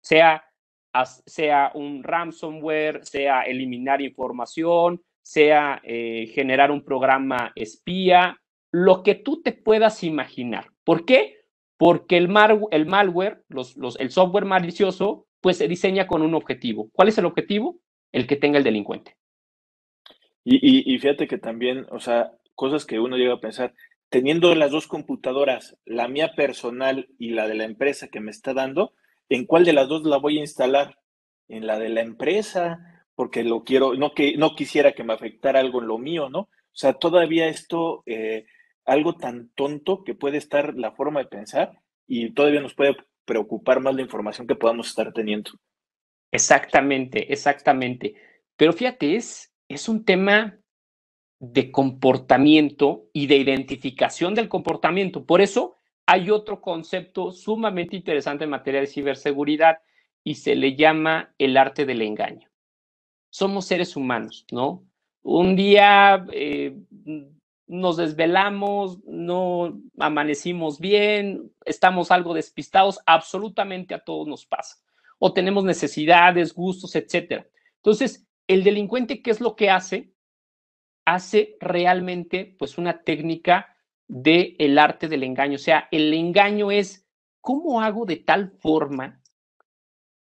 [0.01, 0.45] sea,
[1.27, 9.43] sea un ransomware, sea eliminar información, sea eh, generar un programa espía, lo que tú
[9.43, 10.71] te puedas imaginar.
[10.85, 11.39] ¿Por qué?
[11.77, 12.31] Porque el,
[12.71, 16.91] el malware, los, los, el software malicioso, pues se diseña con un objetivo.
[16.93, 17.81] ¿Cuál es el objetivo?
[18.13, 19.18] El que tenga el delincuente.
[20.51, 23.75] Y, fíjate que también, o sea, cosas que uno llega a pensar,
[24.09, 28.55] teniendo las dos computadoras, la mía personal y la de la empresa que me está
[28.55, 28.95] dando,
[29.29, 30.99] ¿en cuál de las dos la voy a instalar?
[31.49, 35.61] En la de la empresa, porque lo quiero, no que no quisiera que me afectara
[35.61, 36.41] algo en lo mío, ¿no?
[36.41, 38.47] O sea, todavía esto, eh,
[38.87, 41.73] algo tan tonto que puede estar la forma de pensar
[42.07, 45.51] y todavía nos puede preocupar más la información que podamos estar teniendo.
[46.33, 48.15] Exactamente, exactamente.
[48.57, 50.59] Pero fíjate, es, es un tema
[51.41, 55.25] de comportamiento y de identificación del comportamiento.
[55.25, 55.77] Por eso
[56.07, 59.79] hay otro concepto sumamente interesante en materia de ciberseguridad
[60.25, 62.49] y se le llama el arte del engaño.
[63.31, 64.85] Somos seres humanos, ¿no?
[65.23, 66.75] Un día eh,
[67.67, 74.77] nos desvelamos, no amanecimos bien, estamos algo despistados, absolutamente a todos nos pasa.
[75.19, 77.47] O tenemos necesidades, gustos, etcétera.
[77.77, 80.15] Entonces, el delincuente, ¿qué es lo que hace?
[81.07, 83.77] Hace realmente pues una técnica
[84.09, 85.57] del el arte del engaño.
[85.57, 87.07] O sea, el engaño es
[87.41, 89.23] cómo hago de tal forma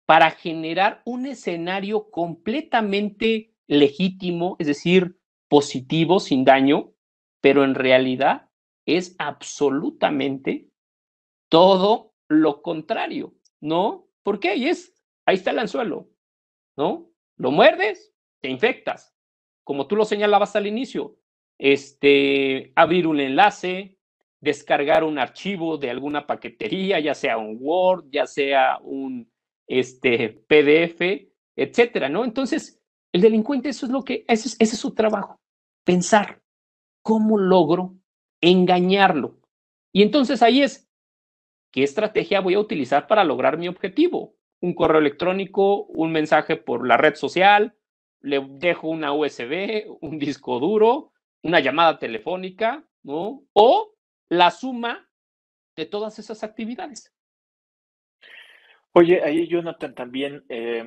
[0.07, 6.93] para generar un escenario completamente legítimo, es decir, positivo, sin daño,
[7.41, 8.51] pero en realidad
[8.87, 10.69] es absolutamente
[11.49, 14.09] todo lo contrario, ¿no?
[14.25, 14.57] ¿Por qué?
[14.57, 14.95] Y es,
[15.27, 16.11] ahí está el anzuelo,
[16.77, 17.10] ¿no?
[17.41, 19.15] Lo muerdes, te infectas.
[19.65, 21.17] Como tú lo señalabas al inicio,
[21.59, 23.97] este, abrir un enlace,
[24.43, 29.33] descargar un archivo de alguna paquetería, ya sea un Word, ya sea un
[29.67, 32.27] este, PDF, etcétera, ¿no?
[32.27, 32.79] Entonces,
[33.11, 35.41] el delincuente, eso es lo que, ese es su trabajo,
[35.83, 36.43] pensar
[37.01, 37.97] cómo logro
[38.43, 39.41] engañarlo.
[39.95, 40.91] Y entonces ahí es,
[41.73, 44.37] ¿qué estrategia voy a utilizar para lograr mi objetivo?
[44.61, 47.75] Un correo electrónico, un mensaje por la red social,
[48.21, 53.43] le dejo una USB, un disco duro, una llamada telefónica, ¿no?
[53.53, 53.95] O
[54.29, 55.09] la suma
[55.77, 57.13] de todas esas actividades.
[58.93, 60.85] Oye, ahí Jonathan también, eh,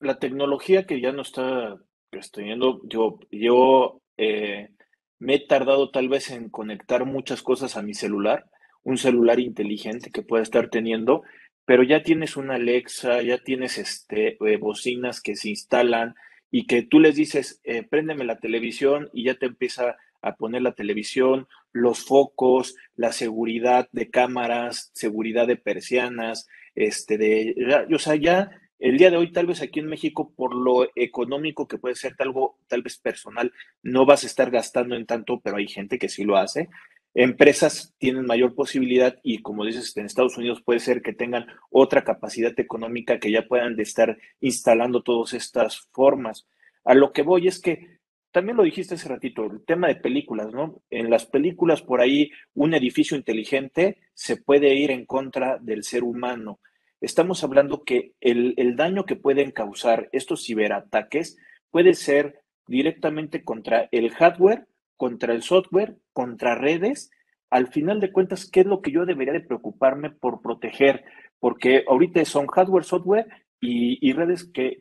[0.00, 1.76] la tecnología que ya no está
[2.10, 4.70] pues, teniendo, yo, yo eh,
[5.18, 8.48] me he tardado tal vez en conectar muchas cosas a mi celular,
[8.82, 11.22] un celular inteligente que pueda estar teniendo,
[11.64, 16.14] pero ya tienes una Alexa, ya tienes este, eh, bocinas que se instalan
[16.50, 20.62] y que tú les dices, eh, préndeme la televisión y ya te empieza a poner
[20.62, 28.14] la televisión, los focos, la seguridad de cámaras, seguridad de persianas, este, de, o sea,
[28.16, 31.94] ya el día de hoy, tal vez aquí en México, por lo económico que puede
[31.94, 33.52] ser tal vez personal,
[33.82, 36.68] no vas a estar gastando en tanto, pero hay gente que sí lo hace
[37.14, 42.02] empresas tienen mayor posibilidad y como dices, en Estados Unidos puede ser que tengan otra
[42.02, 46.46] capacidad económica que ya puedan estar instalando todas estas formas.
[46.84, 48.00] A lo que voy es que
[48.32, 50.82] también lo dijiste hace ratito, el tema de películas, ¿no?
[50.90, 56.02] En las películas por ahí un edificio inteligente se puede ir en contra del ser
[56.02, 56.58] humano.
[57.00, 61.36] Estamos hablando que el, el daño que pueden causar estos ciberataques
[61.70, 64.66] puede ser directamente contra el hardware
[64.96, 67.10] contra el software, contra redes,
[67.50, 71.04] al final de cuentas, ¿qué es lo que yo debería de preocuparme por proteger?
[71.38, 73.28] Porque ahorita son hardware, software
[73.60, 74.80] y, redes que,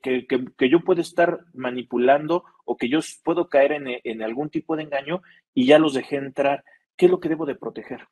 [0.70, 5.22] yo puedo estar manipulando o que yo puedo caer en, en algún tipo de engaño
[5.54, 6.64] y ya los dejé entrar.
[6.98, 8.08] ¿Qué es lo que debo de proteger?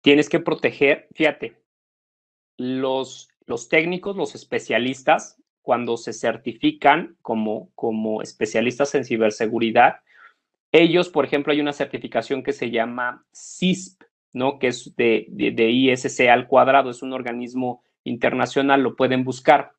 [0.00, 1.62] Tienes que proteger, fíjate,
[2.58, 9.96] los, los técnicos, los especialistas, cuando se certifican como, como especialistas en ciberseguridad,
[10.72, 14.02] ellos, por ejemplo, hay una certificación que se llama CISP,
[14.34, 14.58] ¿no?
[14.58, 19.72] Que es de, de, ISC al cuadrado, es un organismo internacional, lo pueden buscar.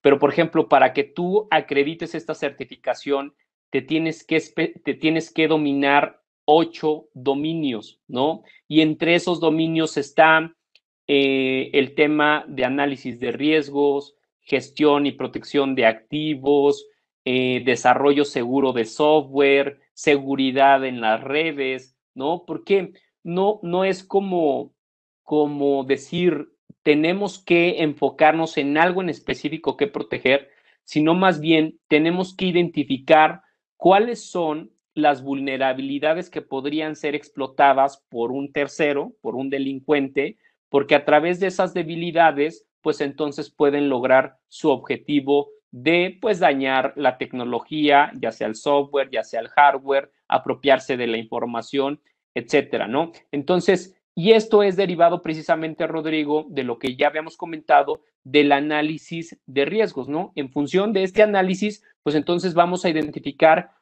[0.00, 3.34] Pero, por ejemplo, para que tú acredites esta certificación,
[3.70, 8.42] te tienes que, te tienes que dominar ocho dominios, ¿no?
[8.66, 10.52] Y entre esos dominios está
[11.06, 14.17] eh, el tema de análisis de riesgos,
[14.48, 16.86] gestión y protección de activos,
[17.24, 22.44] eh, desarrollo seguro de software, seguridad en las redes, ¿no?
[22.46, 22.92] Porque
[23.22, 24.72] no, no es como,
[25.22, 26.48] como decir,
[26.82, 30.48] tenemos que enfocarnos en algo en específico que proteger,
[30.84, 33.42] sino más bien tenemos que identificar
[33.76, 40.38] cuáles son las vulnerabilidades que podrían ser explotadas por un tercero, por un delincuente,
[40.70, 46.94] porque a través de esas debilidades, pues entonces pueden lograr su objetivo de pues dañar
[46.96, 52.00] la tecnología, ya sea el software, ya sea el hardware, apropiarse de la información,
[52.32, 53.12] etcétera, ¿no?
[53.30, 59.38] Entonces, y esto es derivado precisamente, Rodrigo, de lo que ya habíamos comentado del análisis
[59.44, 60.32] de riesgos, ¿no?
[60.34, 63.72] En función de este análisis, pues entonces vamos a identificar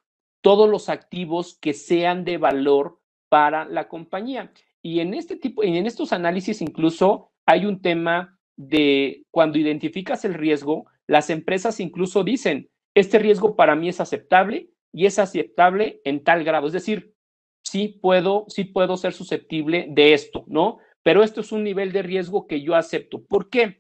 [0.41, 2.99] todos los activos que sean de valor
[3.29, 4.51] para la compañía.
[4.83, 10.35] Y en este tipo, en estos análisis incluso hay un tema de cuando identificas el
[10.35, 16.25] riesgo, las empresas incluso dicen, este riesgo para mí es aceptable y es aceptable en
[16.25, 16.67] tal grado.
[16.67, 17.15] Es decir,
[17.63, 20.79] sí puedo, sí puedo ser susceptible de esto, ¿no?
[21.03, 23.23] Pero esto es un nivel de riesgo que yo acepto.
[23.25, 23.79] ¿Por qué?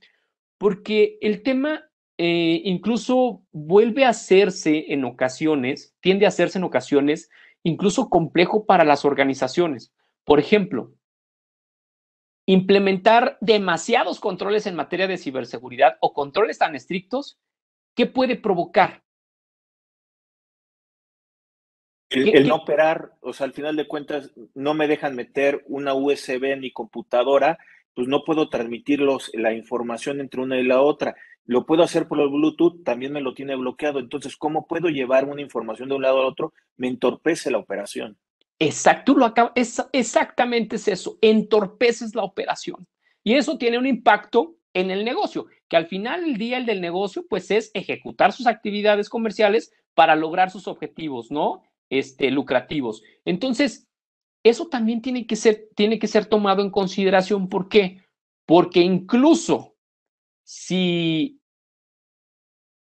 [0.58, 1.84] Porque el tema
[2.18, 7.30] eh, incluso vuelve a hacerse en ocasiones, tiende a hacerse en ocasiones,
[7.62, 9.92] incluso complejo para las organizaciones.
[10.24, 10.92] Por ejemplo,
[12.46, 17.38] implementar demasiados controles en materia de ciberseguridad o controles tan estrictos,
[17.94, 19.02] ¿qué puede provocar?
[22.08, 26.44] El, no operar, o sea, al final de cuentas, no me dejan meter una USB
[26.44, 27.58] en mi computadora,
[27.94, 29.00] pues no puedo transmitir
[29.34, 31.16] la información entre una y la otra.
[31.46, 33.98] Lo puedo hacer por el Bluetooth, también me lo tiene bloqueado.
[33.98, 36.52] Entonces, ¿cómo puedo llevar una información de un lado al otro?
[36.76, 38.16] Me entorpece la operación.
[38.58, 42.86] Exacto, lo es, exactamente es eso, entorpeces la operación.
[43.22, 46.80] Y eso tiene un impacto en el negocio, que al final del día el del
[46.80, 51.62] negocio, pues es ejecutar sus actividades comerciales para lograr sus objetivos, ¿no?
[51.90, 53.02] este, lucrativos.
[53.24, 53.86] Entonces,
[54.42, 57.48] eso también tiene que, ser, tiene que ser tomado en consideración.
[57.48, 58.02] ¿Por qué?
[58.46, 59.74] Porque incluso
[60.44, 61.40] si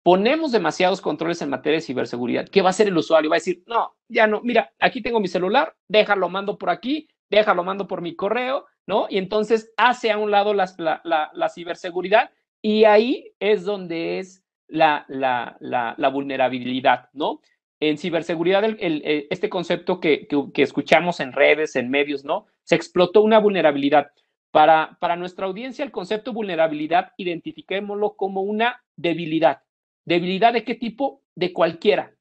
[0.06, 3.32] ponemos demasiados controles en materia de ciberseguridad, ¿qué va a hacer el usuario?
[3.32, 7.08] Va a decir, no, ya no, mira, aquí tengo mi celular, déjalo, mando por aquí,
[7.32, 9.08] déjalo, mando por mi correo, ¿no?
[9.10, 10.70] Y entonces hace a un lado la,
[11.04, 12.30] la, ciberseguridad
[12.62, 17.42] y ahí es donde es la, la vulnerabilidad, ¿no?
[17.80, 22.46] en ciberseguridad, eh, este concepto que, escuchamos en redes, en medios, ¿no?
[22.64, 24.12] Se explotó una vulnerabilidad.
[24.52, 29.64] Para, para nuestra audiencia, el concepto vulnerabilidad, identifiquémoslo como una debilidad.
[30.06, 31.22] ¿Debilidad de qué tipo?
[31.36, 32.16] De cualquiera.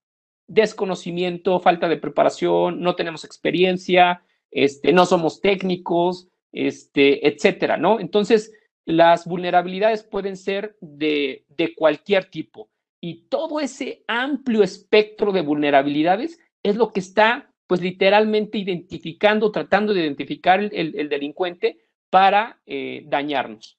[0.47, 8.01] Desconocimiento, falta de preparación, no tenemos experiencia, este, no somos técnicos, este, etcétera, ¿no?
[8.01, 8.53] Entonces,
[8.85, 12.68] las vulnerabilidades pueden ser de, de cualquier tipo
[13.07, 19.93] y todo ese amplio espectro de vulnerabilidades es lo que está, pues literalmente identificando, tratando
[19.93, 23.78] de identificar el, delincuente para eh, dañarnos.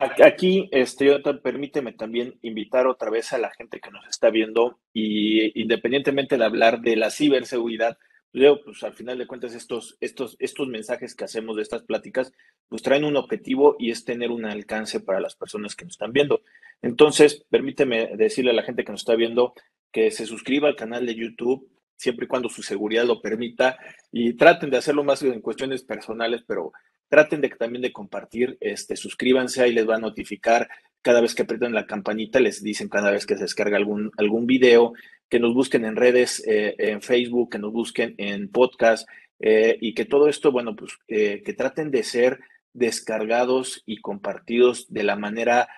[0.00, 5.60] Aquí, este, permíteme también invitar otra vez a la gente que nos está viendo y
[5.60, 7.98] independientemente de hablar de la ciberseguridad,
[8.32, 12.32] Leo, pues al final de cuentas estos, estos, estos mensajes que hacemos de estas pláticas,
[12.68, 16.12] pues traen un objetivo y es tener un alcance para las personas que nos están
[16.12, 16.40] viendo.
[16.80, 19.52] Entonces, permíteme decirle a la gente que nos está viendo
[19.92, 23.76] que se suscriba al canal de YouTube, siempre y cuando su seguridad lo permita,
[24.12, 26.72] y traten de hacerlo más en cuestiones personales, pero
[27.10, 30.68] traten de también de compartir, este, suscríbanse, ahí les va a notificar
[31.02, 34.46] cada vez que aprietan la campanita, les dicen cada vez que se descarga algún, algún
[34.46, 34.92] video,
[35.28, 39.08] que nos busquen en redes, eh, en Facebook, que nos busquen en podcast
[39.40, 42.40] eh, y que todo esto, bueno, pues eh, que traten de ser
[42.72, 45.68] descargados y compartidos de la manera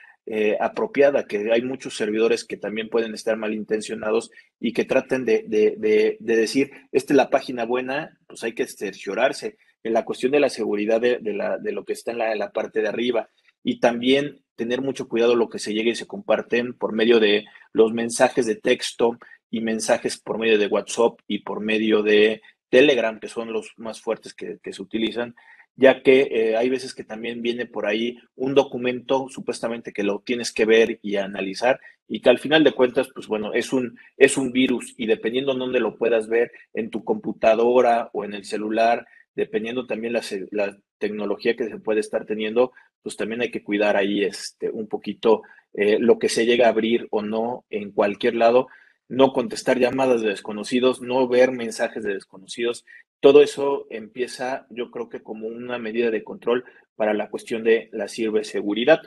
[0.60, 4.30] apropiada, que hay muchos servidores que también pueden estar malintencionados
[4.60, 5.74] y que traten de, de,
[6.20, 9.56] de, decir, esta es la página buena, pues hay que cerciorarse.
[9.82, 12.80] En la cuestión de la seguridad de, de lo que está en la, en parte
[12.80, 13.28] de arriba.
[13.64, 17.46] Y también tener mucho cuidado lo que se llega y se comparten por medio de
[17.72, 19.18] los mensajes de texto
[19.50, 24.00] y mensajes por medio de WhatsApp y por medio de Telegram, que son los más
[24.00, 25.34] fuertes que, se utilizan,
[25.76, 30.20] ya que eh, hay veces que también viene por ahí un documento supuestamente que lo
[30.20, 33.98] tienes que ver y analizar y que al final de cuentas, pues bueno, es un,
[34.16, 38.34] es un virus y dependiendo de dónde lo puedas ver, en tu computadora o en
[38.34, 42.72] el celular, dependiendo también la, la tecnología que se puede estar teniendo,
[43.02, 45.42] pues también hay que cuidar ahí este, un poquito
[45.74, 48.68] eh, lo que se llega a abrir o no en cualquier lado,
[49.08, 52.84] no contestar llamadas de desconocidos, no ver mensajes de desconocidos,
[53.20, 56.64] todo eso empieza, yo creo que como una medida de control
[56.96, 59.00] para la cuestión de la ciberseguridad.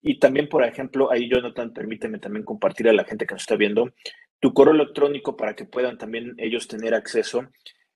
[0.00, 3.56] Y también, por ejemplo, ahí Jonathan, permíteme también compartir a la gente que nos está
[3.56, 3.92] viendo
[4.40, 7.48] tu correo electrónico para que puedan también ellos tener acceso,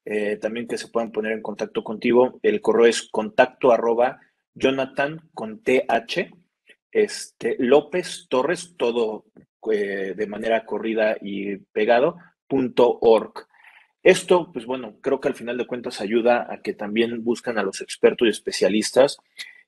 [0.07, 2.39] eh, también que se puedan poner en contacto contigo.
[2.43, 4.21] El correo es contacto arroba
[4.55, 6.31] Jonathan con TH,
[6.93, 9.25] este, López Torres, todo
[9.71, 13.49] eh, de manera corrida y pegado, punto org.
[14.05, 17.65] Esto, pues bueno, creo que al final de cuentas ayuda a que también buscan a
[17.65, 19.19] los expertos y especialistas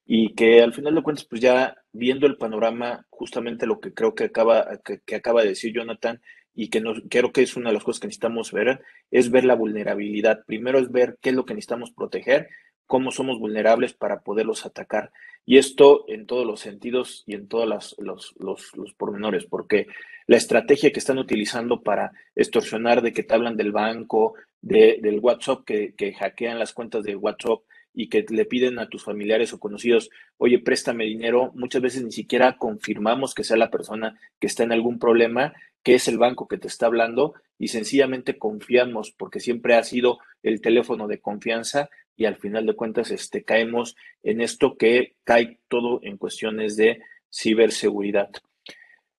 [0.07, 4.15] y que al final de cuentas, pues ya viendo el panorama, justamente lo que creo
[4.15, 6.23] que acaba, que, acaba de decir Jonathan
[6.61, 8.81] y que nos, creo que es una de las cosas que necesitamos ver,
[9.13, 10.45] es ver la vulnerabilidad.
[10.45, 12.49] Primero es ver qué es lo que necesitamos proteger,
[12.85, 15.13] cómo somos vulnerables para poderlos atacar.
[15.47, 19.87] Y esto en todos los sentidos y en todos los, los, los pormenores, porque
[20.27, 25.21] la estrategia que están utilizando para extorsionar de que te hablan del banco, de, del
[25.21, 27.61] WhatsApp, que, que hackean las cuentas de WhatsApp
[27.95, 32.13] y que le piden a tus familiares o conocidos, oye, préstame dinero, muchas veces ni
[32.13, 35.53] siquiera confirmamos que sea la persona que está en algún problema,
[35.83, 40.19] que es el banco que te está hablando y sencillamente confiamos porque siempre ha sido
[40.43, 45.61] el teléfono de confianza y al final de cuentas este, caemos en esto que cae
[45.69, 47.01] todo en cuestiones de
[47.33, 48.31] ciberseguridad.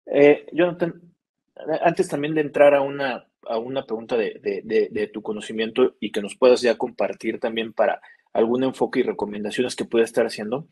[0.06, 1.02] Eh, Jonathan,
[1.82, 6.36] antes también de entrar a una, a una pregunta de, tu conocimiento y que nos
[6.36, 8.02] puedas ya compartir también para
[8.34, 10.68] algún enfoque y recomendaciones que puedas estar haciendo,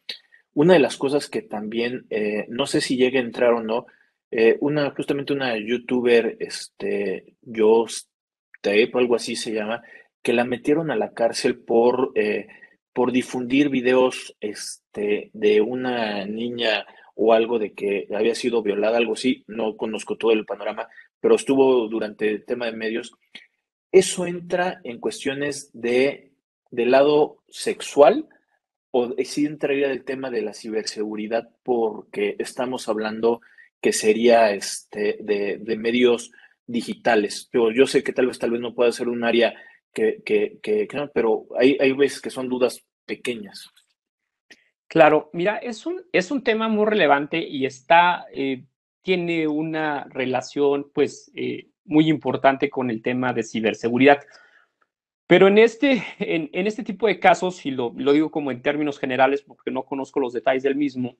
[0.53, 3.85] una de las cosas que también, eh, no sé si llegue a entrar o no,
[4.31, 7.85] eh, una, justamente una youtuber, este, yo
[8.93, 9.81] o algo así se llama,
[10.21, 12.47] que la metieron a la cárcel por, eh,
[12.93, 19.13] por difundir videos este, de una niña o algo de que había sido violada, algo
[19.13, 20.87] así, no conozco todo el panorama,
[21.19, 23.13] pero estuvo durante el tema de medios.
[23.91, 26.33] Eso entra en cuestiones de,
[26.69, 28.27] del lado sexual
[28.91, 33.41] o sí entraría del tema de la ciberseguridad porque estamos hablando
[33.81, 36.31] que sería este, de, de medios
[36.65, 37.47] digitales.
[37.51, 39.55] Pero yo sé que tal vez tal vez no pueda ser un área
[39.93, 43.69] que, que, que, pero hay, hay veces que son dudas pequeñas.
[44.87, 48.63] Claro, mira, es un, es un tema muy relevante y está, eh,
[49.01, 54.19] tiene una relación pues eh, muy importante con el tema de ciberseguridad.
[55.25, 58.61] Pero en este, en, en este tipo de casos, y lo, lo, digo como en
[58.61, 61.17] términos generales porque no conozco los detalles del mismo,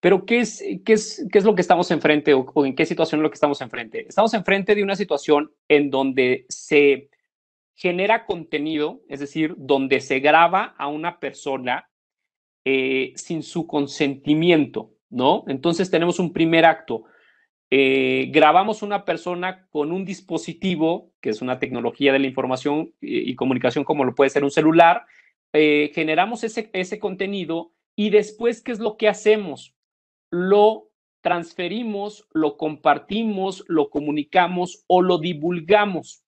[0.00, 3.20] pero ¿qué es, qué es, qué es lo que estamos enfrente o, en qué situación
[3.20, 4.06] es lo que estamos enfrente?
[4.08, 7.10] Estamos enfrente de una situación en donde se
[7.74, 11.88] genera contenido, es decir, donde se graba a una persona
[12.64, 15.44] eh, sin su consentimiento, ¿no?
[15.48, 17.04] Entonces tenemos un primer acto.
[17.70, 23.34] Eh, grabamos una persona con un dispositivo, que es una tecnología de la información y,
[23.36, 25.04] comunicación como lo puede ser un celular,
[25.52, 29.74] eh, generamos ese, ese contenido y después, ¿qué es lo que hacemos?
[30.30, 36.24] Lo transferimos, lo compartimos, lo comunicamos o lo divulgamos.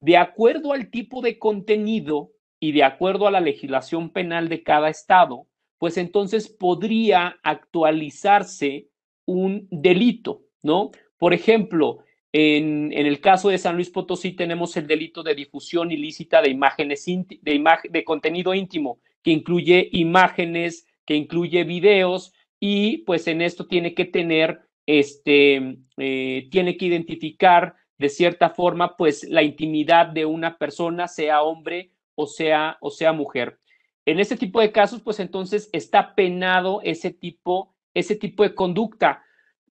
[0.00, 4.88] De acuerdo al tipo de contenido y de acuerdo a la legislación penal de cada
[4.88, 5.46] estado,
[5.78, 8.88] pues entonces podría actualizarse
[9.26, 10.90] un delito, ¿no?
[11.18, 11.98] Por ejemplo,
[12.32, 17.04] en, el caso de San Luis Potosí tenemos el delito de difusión ilícita de imágenes,
[17.06, 22.32] de, de contenido íntimo, que incluye imágenes, que incluye videos,
[22.66, 28.96] y pues en esto tiene que tener, este, eh, tiene que identificar de cierta forma,
[28.96, 33.60] pues la intimidad de una persona, sea hombre o sea, o sea mujer.
[34.06, 39.22] En ese tipo de casos, pues entonces está penado ese tipo, ese tipo de conducta.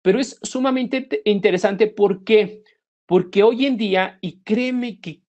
[0.04, 2.62] Pero es sumamente interesante, ¿por qué?
[3.08, 5.24] Porque hoy en día, y créeme que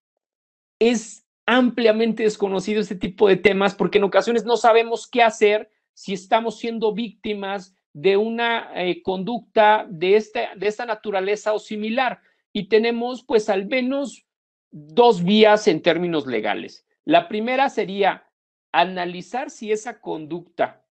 [0.77, 6.13] es ampliamente desconocido este tipo de temas, porque en ocasiones no sabemos qué hacer si
[6.13, 12.19] estamos siendo víctimas de una eh, conducta de esta, de esta naturaleza o similar.
[12.53, 14.27] Y tenemos pues al menos
[14.69, 16.85] dos vías en términos legales.
[17.05, 18.29] La primera sería
[18.73, 20.85] analizar si esa conducta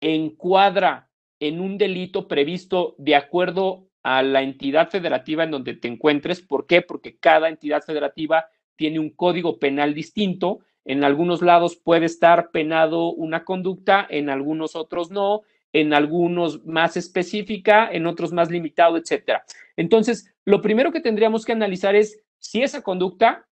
[0.00, 1.10] encuadra
[1.40, 6.40] en un delito previsto de acuerdo a la entidad federativa en donde te encuentres.
[6.40, 6.82] ¿Por qué?
[6.82, 10.60] Porque cada entidad federativa tiene un código penal distinto.
[10.84, 16.96] En algunos lados puede estar penado una conducta, en algunos otros no, en algunos más
[16.96, 19.44] específica, en otros más limitado, etcétera.
[19.76, 23.46] Entonces, lo primero que tendríamos que analizar es si esa conducta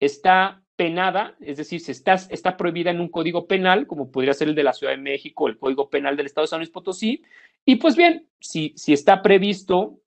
[0.00, 4.48] está penada, es decir, si está, está prohibida en un código penal, como podría ser
[4.48, 7.22] el de la Ciudad de México, el Código Penal del Estado de San Luis Potosí,
[7.66, 10.00] y pues bien, si, si está previsto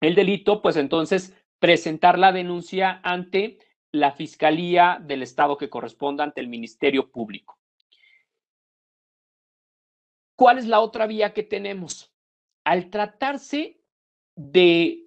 [0.00, 3.58] el delito, pues entonces presentar la denuncia ante
[3.92, 7.58] la Fiscalía del Estado que corresponda ante el Ministerio Público.
[10.34, 12.12] ¿Cuál es la otra vía que tenemos?
[12.64, 13.80] Al tratarse
[14.34, 15.04] de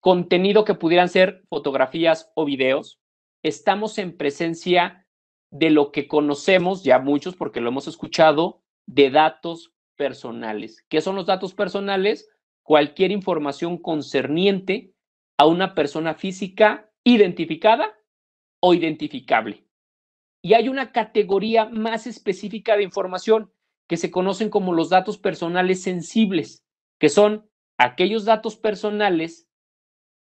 [0.00, 2.98] contenido que pudieran ser fotografías o videos,
[3.42, 5.06] estamos en presencia
[5.50, 10.84] de lo que conocemos, ya muchos porque lo hemos escuchado, de datos personales.
[10.88, 12.28] ¿Qué son los datos personales?
[12.62, 14.94] Cualquier información concerniente
[15.38, 17.94] a una persona física identificada
[18.66, 19.62] o identificable.
[20.40, 23.52] Y hay una categoría más específica de información
[23.86, 26.64] que se conocen como los datos personales sensibles,
[26.98, 27.46] que son
[27.76, 29.50] aquellos datos personales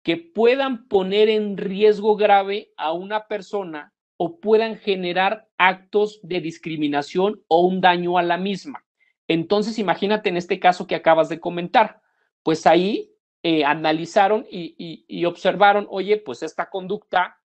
[0.02, 7.42] que puedan poner en riesgo grave a una persona o puedan generar actos de discriminación
[7.48, 8.84] o un daño a la misma.
[9.26, 12.02] Entonces, imagínate en este caso que acabas de comentar,
[12.42, 13.10] pues ahí
[13.42, 17.38] eh, analizaron y, y observaron, oye, pues esta conducta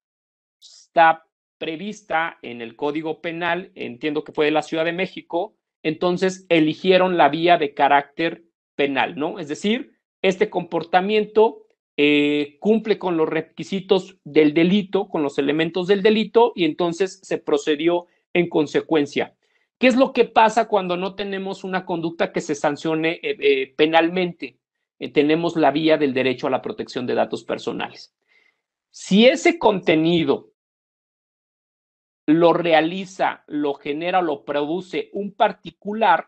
[0.63, 1.25] está
[1.57, 7.17] prevista en el Código Penal, entiendo que fue de la Ciudad de México, entonces eligieron
[7.17, 8.43] la vía de carácter
[8.75, 9.39] penal, ¿no?
[9.39, 16.01] Es decir, este comportamiento eh, cumple con los requisitos del delito, con los elementos del
[16.01, 19.35] delito, y entonces se procedió en consecuencia.
[19.77, 23.73] ¿Qué es lo que pasa cuando no tenemos una conducta que se sancione eh, eh,
[23.75, 24.57] penalmente?
[25.13, 28.15] tenemos la vía del derecho a la protección de datos personales.
[28.89, 30.52] Si ese contenido
[32.25, 36.27] lo realiza, lo genera, lo produce un particular,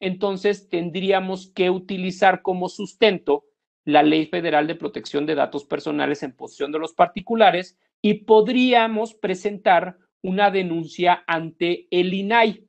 [0.00, 3.44] entonces tendríamos que utilizar como sustento
[3.84, 9.14] la Ley Federal de Protección de Datos Personales en posesión de los particulares y podríamos
[9.14, 12.64] presentar una denuncia ante el INAI.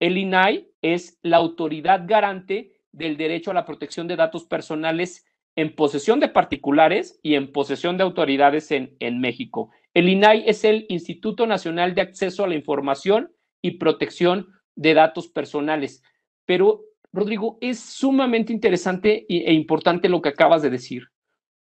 [0.00, 5.74] El INAI es la autoridad garante del derecho a la protección de datos personales en
[5.74, 9.70] posesión de particulares y en posesión de autoridades en, en México.
[9.96, 13.32] El INAI es el Instituto Nacional de Acceso a la Información
[13.62, 16.02] y Protección de Datos Personales.
[16.44, 16.82] Pero,
[17.14, 21.04] Rodrigo, es sumamente interesante e importante lo que acabas de decir,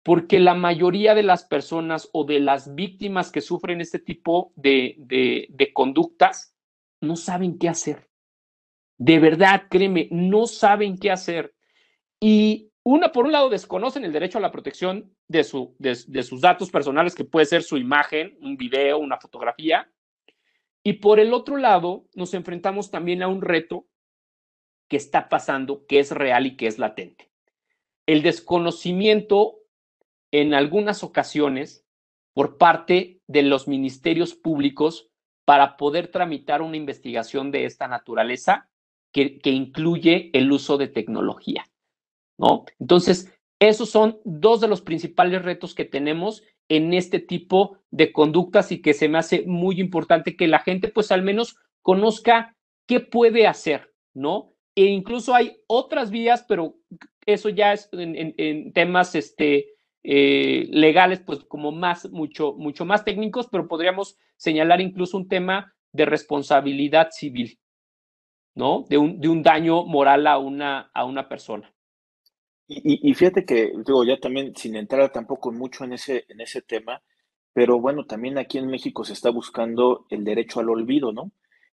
[0.02, 5.48] porque la mayoría de las personas o de las víctimas que sufren este tipo de,
[5.72, 6.54] conductas
[7.00, 8.10] no saben qué hacer.
[8.98, 11.54] De verdad, créeme, no saben qué hacer.
[12.20, 16.40] Y una, por un lado, desconocen el derecho a la protección de, su, de, sus
[16.40, 19.92] datos personales, que puede ser su imagen, un video, una fotografía.
[20.82, 23.86] Y por el otro lado, nos enfrentamos también a un reto
[24.88, 27.30] que está pasando, que es real y que es latente.
[28.06, 29.58] El desconocimiento
[30.30, 31.84] en algunas ocasiones
[32.32, 35.10] por parte de los ministerios públicos
[35.44, 38.70] para poder tramitar una investigación de esta naturaleza
[39.12, 41.66] que, que incluye el uso de tecnología.
[42.38, 42.64] ¿No?
[42.78, 48.70] Entonces, esos son dos de los principales retos que tenemos en este tipo de conductas
[48.72, 53.00] y que se me hace muy importante que la gente pues al menos conozca qué
[53.00, 54.52] puede hacer, ¿no?
[54.76, 56.76] E incluso hay otras vías, pero
[57.26, 59.70] eso ya es en, temas este,
[60.04, 65.74] eh, legales, pues como más, mucho, mucho más técnicos, pero podríamos señalar incluso un tema
[65.92, 67.58] de responsabilidad civil,
[68.54, 68.84] ¿no?
[68.88, 71.74] De un, de un daño moral a una, a una persona.
[72.70, 77.02] Y, fíjate que, digo, ya también sin entrar tampoco mucho en ese, en ese tema,
[77.54, 81.32] pero bueno, también aquí en México se está buscando el derecho al olvido, ¿no?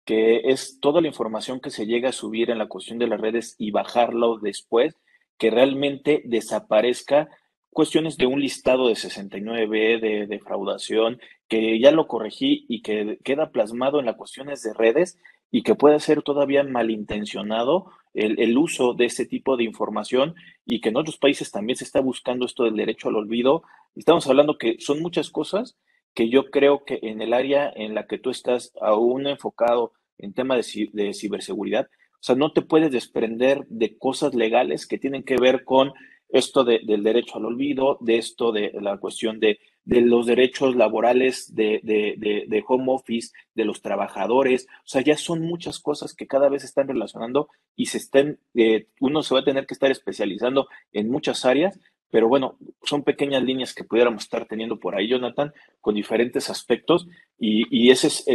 [0.04, 3.22] Que es toda la información que se llega a subir en la cuestión de las
[3.22, 4.96] redes y bajarlo después,
[5.38, 7.30] que realmente desaparezca
[7.70, 13.52] cuestiones de un listado de 69 de defraudación, que ya lo corregí y que queda
[13.52, 15.20] plasmado en las cuestiones de redes
[15.52, 20.36] y que puede ser todavía malintencionado el, uso de este tipo de información
[20.66, 23.64] y que en otros países también se está buscando esto del derecho al olvido.
[23.96, 25.78] Estamos hablando que son muchas cosas
[26.14, 30.34] que yo creo que en el área en la que tú estás aún enfocado en
[30.34, 35.24] tema de, de ciberseguridad, o sea, no te puedes desprender de cosas legales que tienen
[35.24, 35.94] que ver con
[36.30, 42.64] esto del derecho al olvido, de esto de la cuestión de, los derechos laborales de,
[42.68, 44.68] home office, de los trabajadores.
[44.86, 48.88] O sea, ya son muchas cosas que cada vez están relacionando y se estén, eh,
[49.00, 51.80] uno se va a tener que estar especializando en muchas áreas,
[52.12, 57.08] pero bueno, son pequeñas líneas que pudiéramos estar teniendo por ahí, Jonathan, con diferentes aspectos
[57.40, 58.26] y, y esa es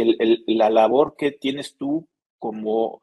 [0.47, 2.07] la labor que tienes tú
[2.39, 3.01] como,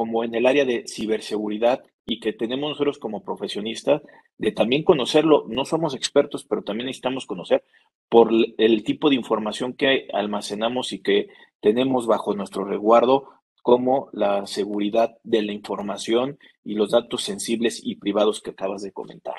[0.00, 4.00] como en el área de ciberseguridad y que tenemos nosotros como profesionistas
[4.38, 5.44] de también conocerlo.
[5.46, 7.64] No somos expertos, pero también necesitamos conocer
[8.08, 11.28] por el tipo de información que almacenamos y que
[11.60, 13.28] tenemos bajo nuestro resguardo,
[13.60, 18.92] como la seguridad de la información y los datos sensibles y privados que acabas de
[18.92, 19.36] comentar.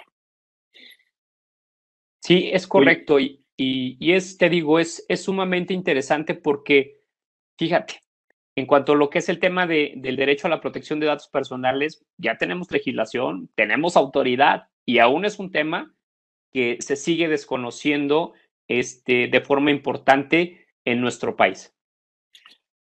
[2.20, 3.20] Sí, es correcto.
[3.20, 7.02] Y, y, es, te digo, es, es sumamente interesante porque,
[7.58, 8.00] fíjate,
[8.62, 11.08] en cuanto a lo que es el tema de, del derecho a la protección de
[11.08, 15.96] datos personales, ya tenemos legislación, tenemos autoridad y aún es un tema
[16.54, 18.34] que se sigue desconociendo
[18.68, 21.74] este, de forma importante en nuestro país.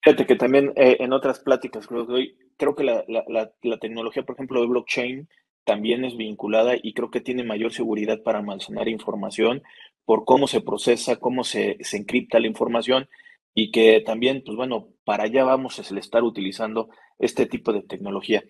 [0.02, 4.60] Fíjate que también eh, en otras pláticas creo que, creo que la, tecnología, por ejemplo,
[4.60, 5.28] de blockchain
[5.64, 9.62] también es vinculada y creo que tiene mayor seguridad para almacenar información
[10.04, 13.08] por cómo se procesa, cómo se, se encripta la información
[13.54, 16.88] y que también, pues bueno, para allá vamos a estar utilizando
[17.18, 18.42] este tipo de tecnología.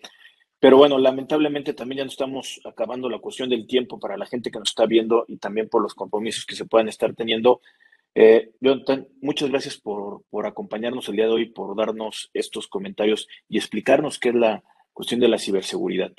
[0.59, 4.49] Pero bueno, lamentablemente también ya nos estamos acabando la cuestión del tiempo para la gente
[4.49, 7.59] que nos está viendo y también por los compromisos que se puedan estar teniendo.
[8.15, 13.27] Eh, Jonathan, muchas gracias por, por acompañarnos el día de hoy, por darnos estos comentarios
[13.49, 16.13] y explicarnos qué es la cuestión de la ciberseguridad.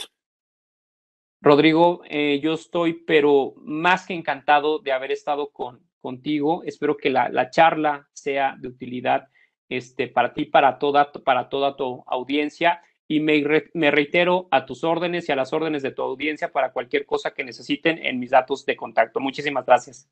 [1.41, 6.63] Rodrigo, eh, yo estoy, pero más que encantado de haber estado con, contigo.
[6.65, 9.29] Espero que la, charla sea de utilidad
[9.71, 12.83] este, para ti, para toda, para toda tu audiencia.
[13.09, 13.43] Y me,
[13.73, 17.33] me, reitero a tus órdenes y a las órdenes de tu audiencia para cualquier cosa
[17.33, 19.19] que necesiten en mis datos de contacto.
[19.19, 20.11] Muchísimas gracias.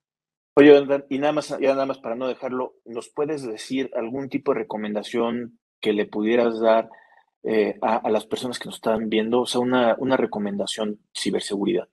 [0.54, 4.52] Oye, y nada más, ya nada más para no dejarlo, ¿nos puedes decir algún tipo
[4.52, 6.88] de recomendación que le pudieras dar
[7.42, 9.42] eh, a, las personas que nos están viendo?
[9.42, 11.88] O sea, una, una recomendación ciberseguridad.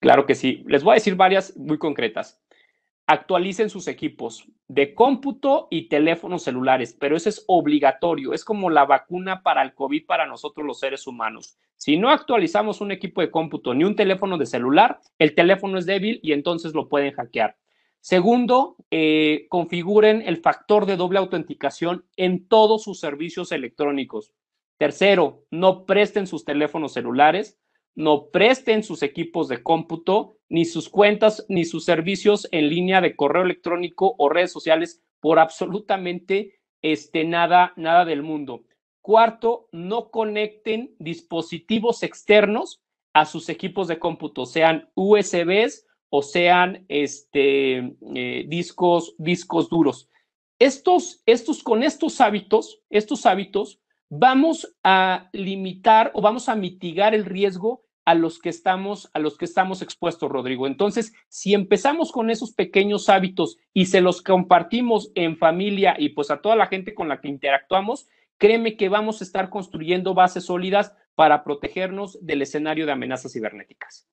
[0.00, 0.64] Claro que sí.
[0.66, 2.40] Les voy a decir varias muy concretas
[3.06, 8.84] actualicen sus equipos de cómputo y teléfonos celulares, pero eso es obligatorio, es como la
[8.84, 11.56] vacuna para el COVID para nosotros los seres humanos.
[11.76, 15.86] Si no actualizamos un equipo de cómputo ni un teléfono de celular, el teléfono es
[15.86, 17.56] débil y entonces lo pueden hackear.
[18.00, 24.32] Segundo, eh, configuren el factor de doble autenticación en todos sus servicios electrónicos.
[24.78, 27.58] Tercero, no presten sus teléfonos celulares,
[27.94, 33.16] no presten sus equipos de cómputo, ni sus cuentas, ni sus servicios en línea de
[33.16, 38.64] correo electrónico o redes sociales por absolutamente este, nada, nada del mundo.
[39.00, 42.82] Cuarto, no conecten dispositivos externos
[43.12, 50.08] a sus equipos de cómputo, sean USBs o sean este, eh, discos, discos duros.
[50.58, 57.24] Estos, estos, con estos hábitos, estos hábitos, vamos a limitar o vamos a mitigar el
[57.24, 60.66] riesgo a los que estamos, a los que estamos expuestos, Rodrigo.
[60.68, 66.30] Entonces, si empezamos con esos pequeños hábitos y se los compartimos en familia y pues
[66.30, 70.44] a toda la gente con la que interactuamos, créeme que vamos a estar construyendo bases
[70.44, 74.08] sólidas para protegernos del escenario de amenazas cibernéticas.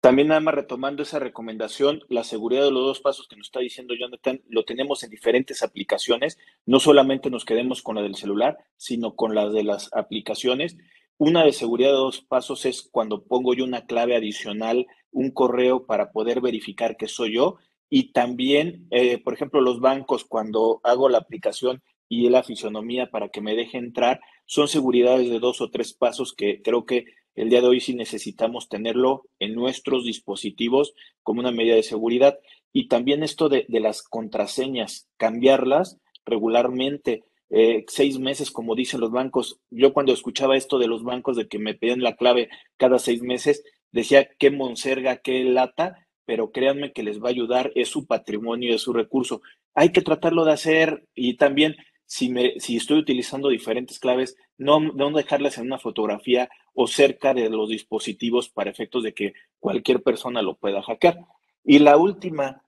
[0.00, 3.60] También nada más retomando esa recomendación, la seguridad de los dos pasos que nos está
[3.60, 8.58] diciendo Jonathan, lo tenemos en diferentes aplicaciones, no solamente nos quedemos con la del celular,
[8.76, 10.76] sino con las de las aplicaciones
[11.18, 15.86] una de seguridad de dos pasos es cuando pongo yo una clave adicional, un correo
[15.86, 17.56] para poder verificar que soy yo.
[17.88, 23.28] Y también, eh, por ejemplo, los bancos, cuando hago la aplicación y la fisonomía para
[23.28, 27.04] que me deje entrar, son seguridades de dos o tres pasos que creo que
[27.34, 32.38] el día de hoy sí necesitamos tenerlo en nuestros dispositivos como una medida de seguridad.
[32.72, 37.24] Y también esto de, de las contraseñas, cambiarlas regularmente.
[37.54, 39.60] Eh, seis meses, como dicen los bancos.
[39.70, 42.48] Yo cuando escuchaba esto de los bancos de que me pedían la clave
[42.78, 47.70] cada seis meses, decía qué monserga, qué lata, pero créanme que les va a ayudar,
[47.74, 49.42] es su patrimonio, es su recurso.
[49.74, 51.76] Hay que tratarlo de hacer y también
[52.06, 57.34] si, me, si estoy utilizando diferentes claves, no, no dejarlas en una fotografía o cerca
[57.34, 61.18] de los dispositivos para efectos de que cualquier persona lo pueda hackear.
[61.64, 62.61] Y la última,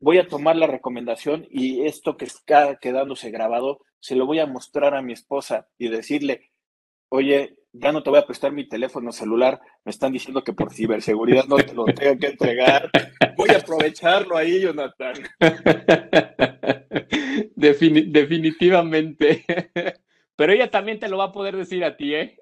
[0.00, 4.46] voy a tomar la recomendación y esto que está quedándose grabado, se lo voy a
[4.46, 6.52] mostrar a mi esposa y decirle,
[7.08, 10.72] oye, ya no te voy a prestar mi teléfono celular, me están diciendo que por
[10.72, 12.90] ciberseguridad no te lo tengo que entregar.
[13.36, 15.14] Voy a aprovecharlo ahí, Jonathan.
[17.56, 19.44] definitivamente.
[20.36, 22.38] Pero ella también te lo va a poder decir a ti, ¿eh?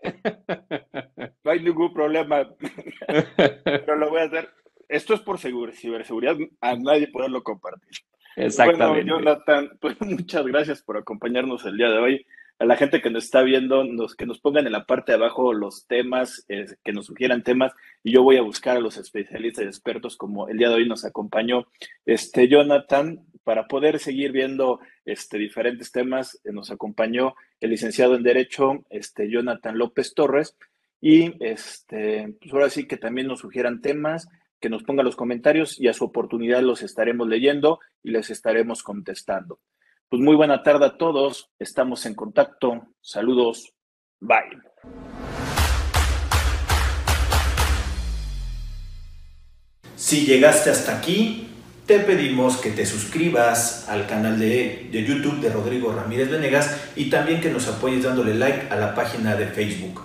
[1.45, 2.49] hay ningún problema.
[3.65, 4.49] Pero lo voy a hacer.
[4.89, 7.91] Esto es por ciberseguridad, a nadie poderlo compartir.
[8.37, 9.11] Exactamente.
[9.11, 12.27] Bueno, Jonathan, pues muchas gracias por acompañarnos el día de hoy.
[12.59, 15.19] A la gente que nos está viendo, nos, que nos pongan en la parte de
[15.19, 17.73] abajo los temas, que nos sugieran temas,
[18.05, 20.89] y yo voy a buscar a los especialistas y expertos como el día de hoy
[20.89, 21.67] nos acompañó
[22.07, 26.41] este Jonathan para poder seguir viendo este, diferentes temas.
[26.45, 30.57] Eh, nos acompañó el licenciado en Derecho, este, Jonathan López Torres,
[31.01, 34.29] y este, pues ahora sí que también nos sugieran temas,
[34.63, 38.83] que nos pongan los comentarios y a su oportunidad los estaremos leyendo y les estaremos
[38.83, 39.59] contestando.
[40.09, 43.75] Pues muy buena tarde a todos, estamos en contacto, saludos,
[44.21, 44.39] bye.
[49.97, 51.49] Si llegaste hasta aquí,
[51.87, 57.11] te pedimos que te suscribas al canal de, de, YouTube de Rodrigo Ramírez Venegas y
[57.11, 60.05] también que nos apoyes dándole like a la página de Facebook.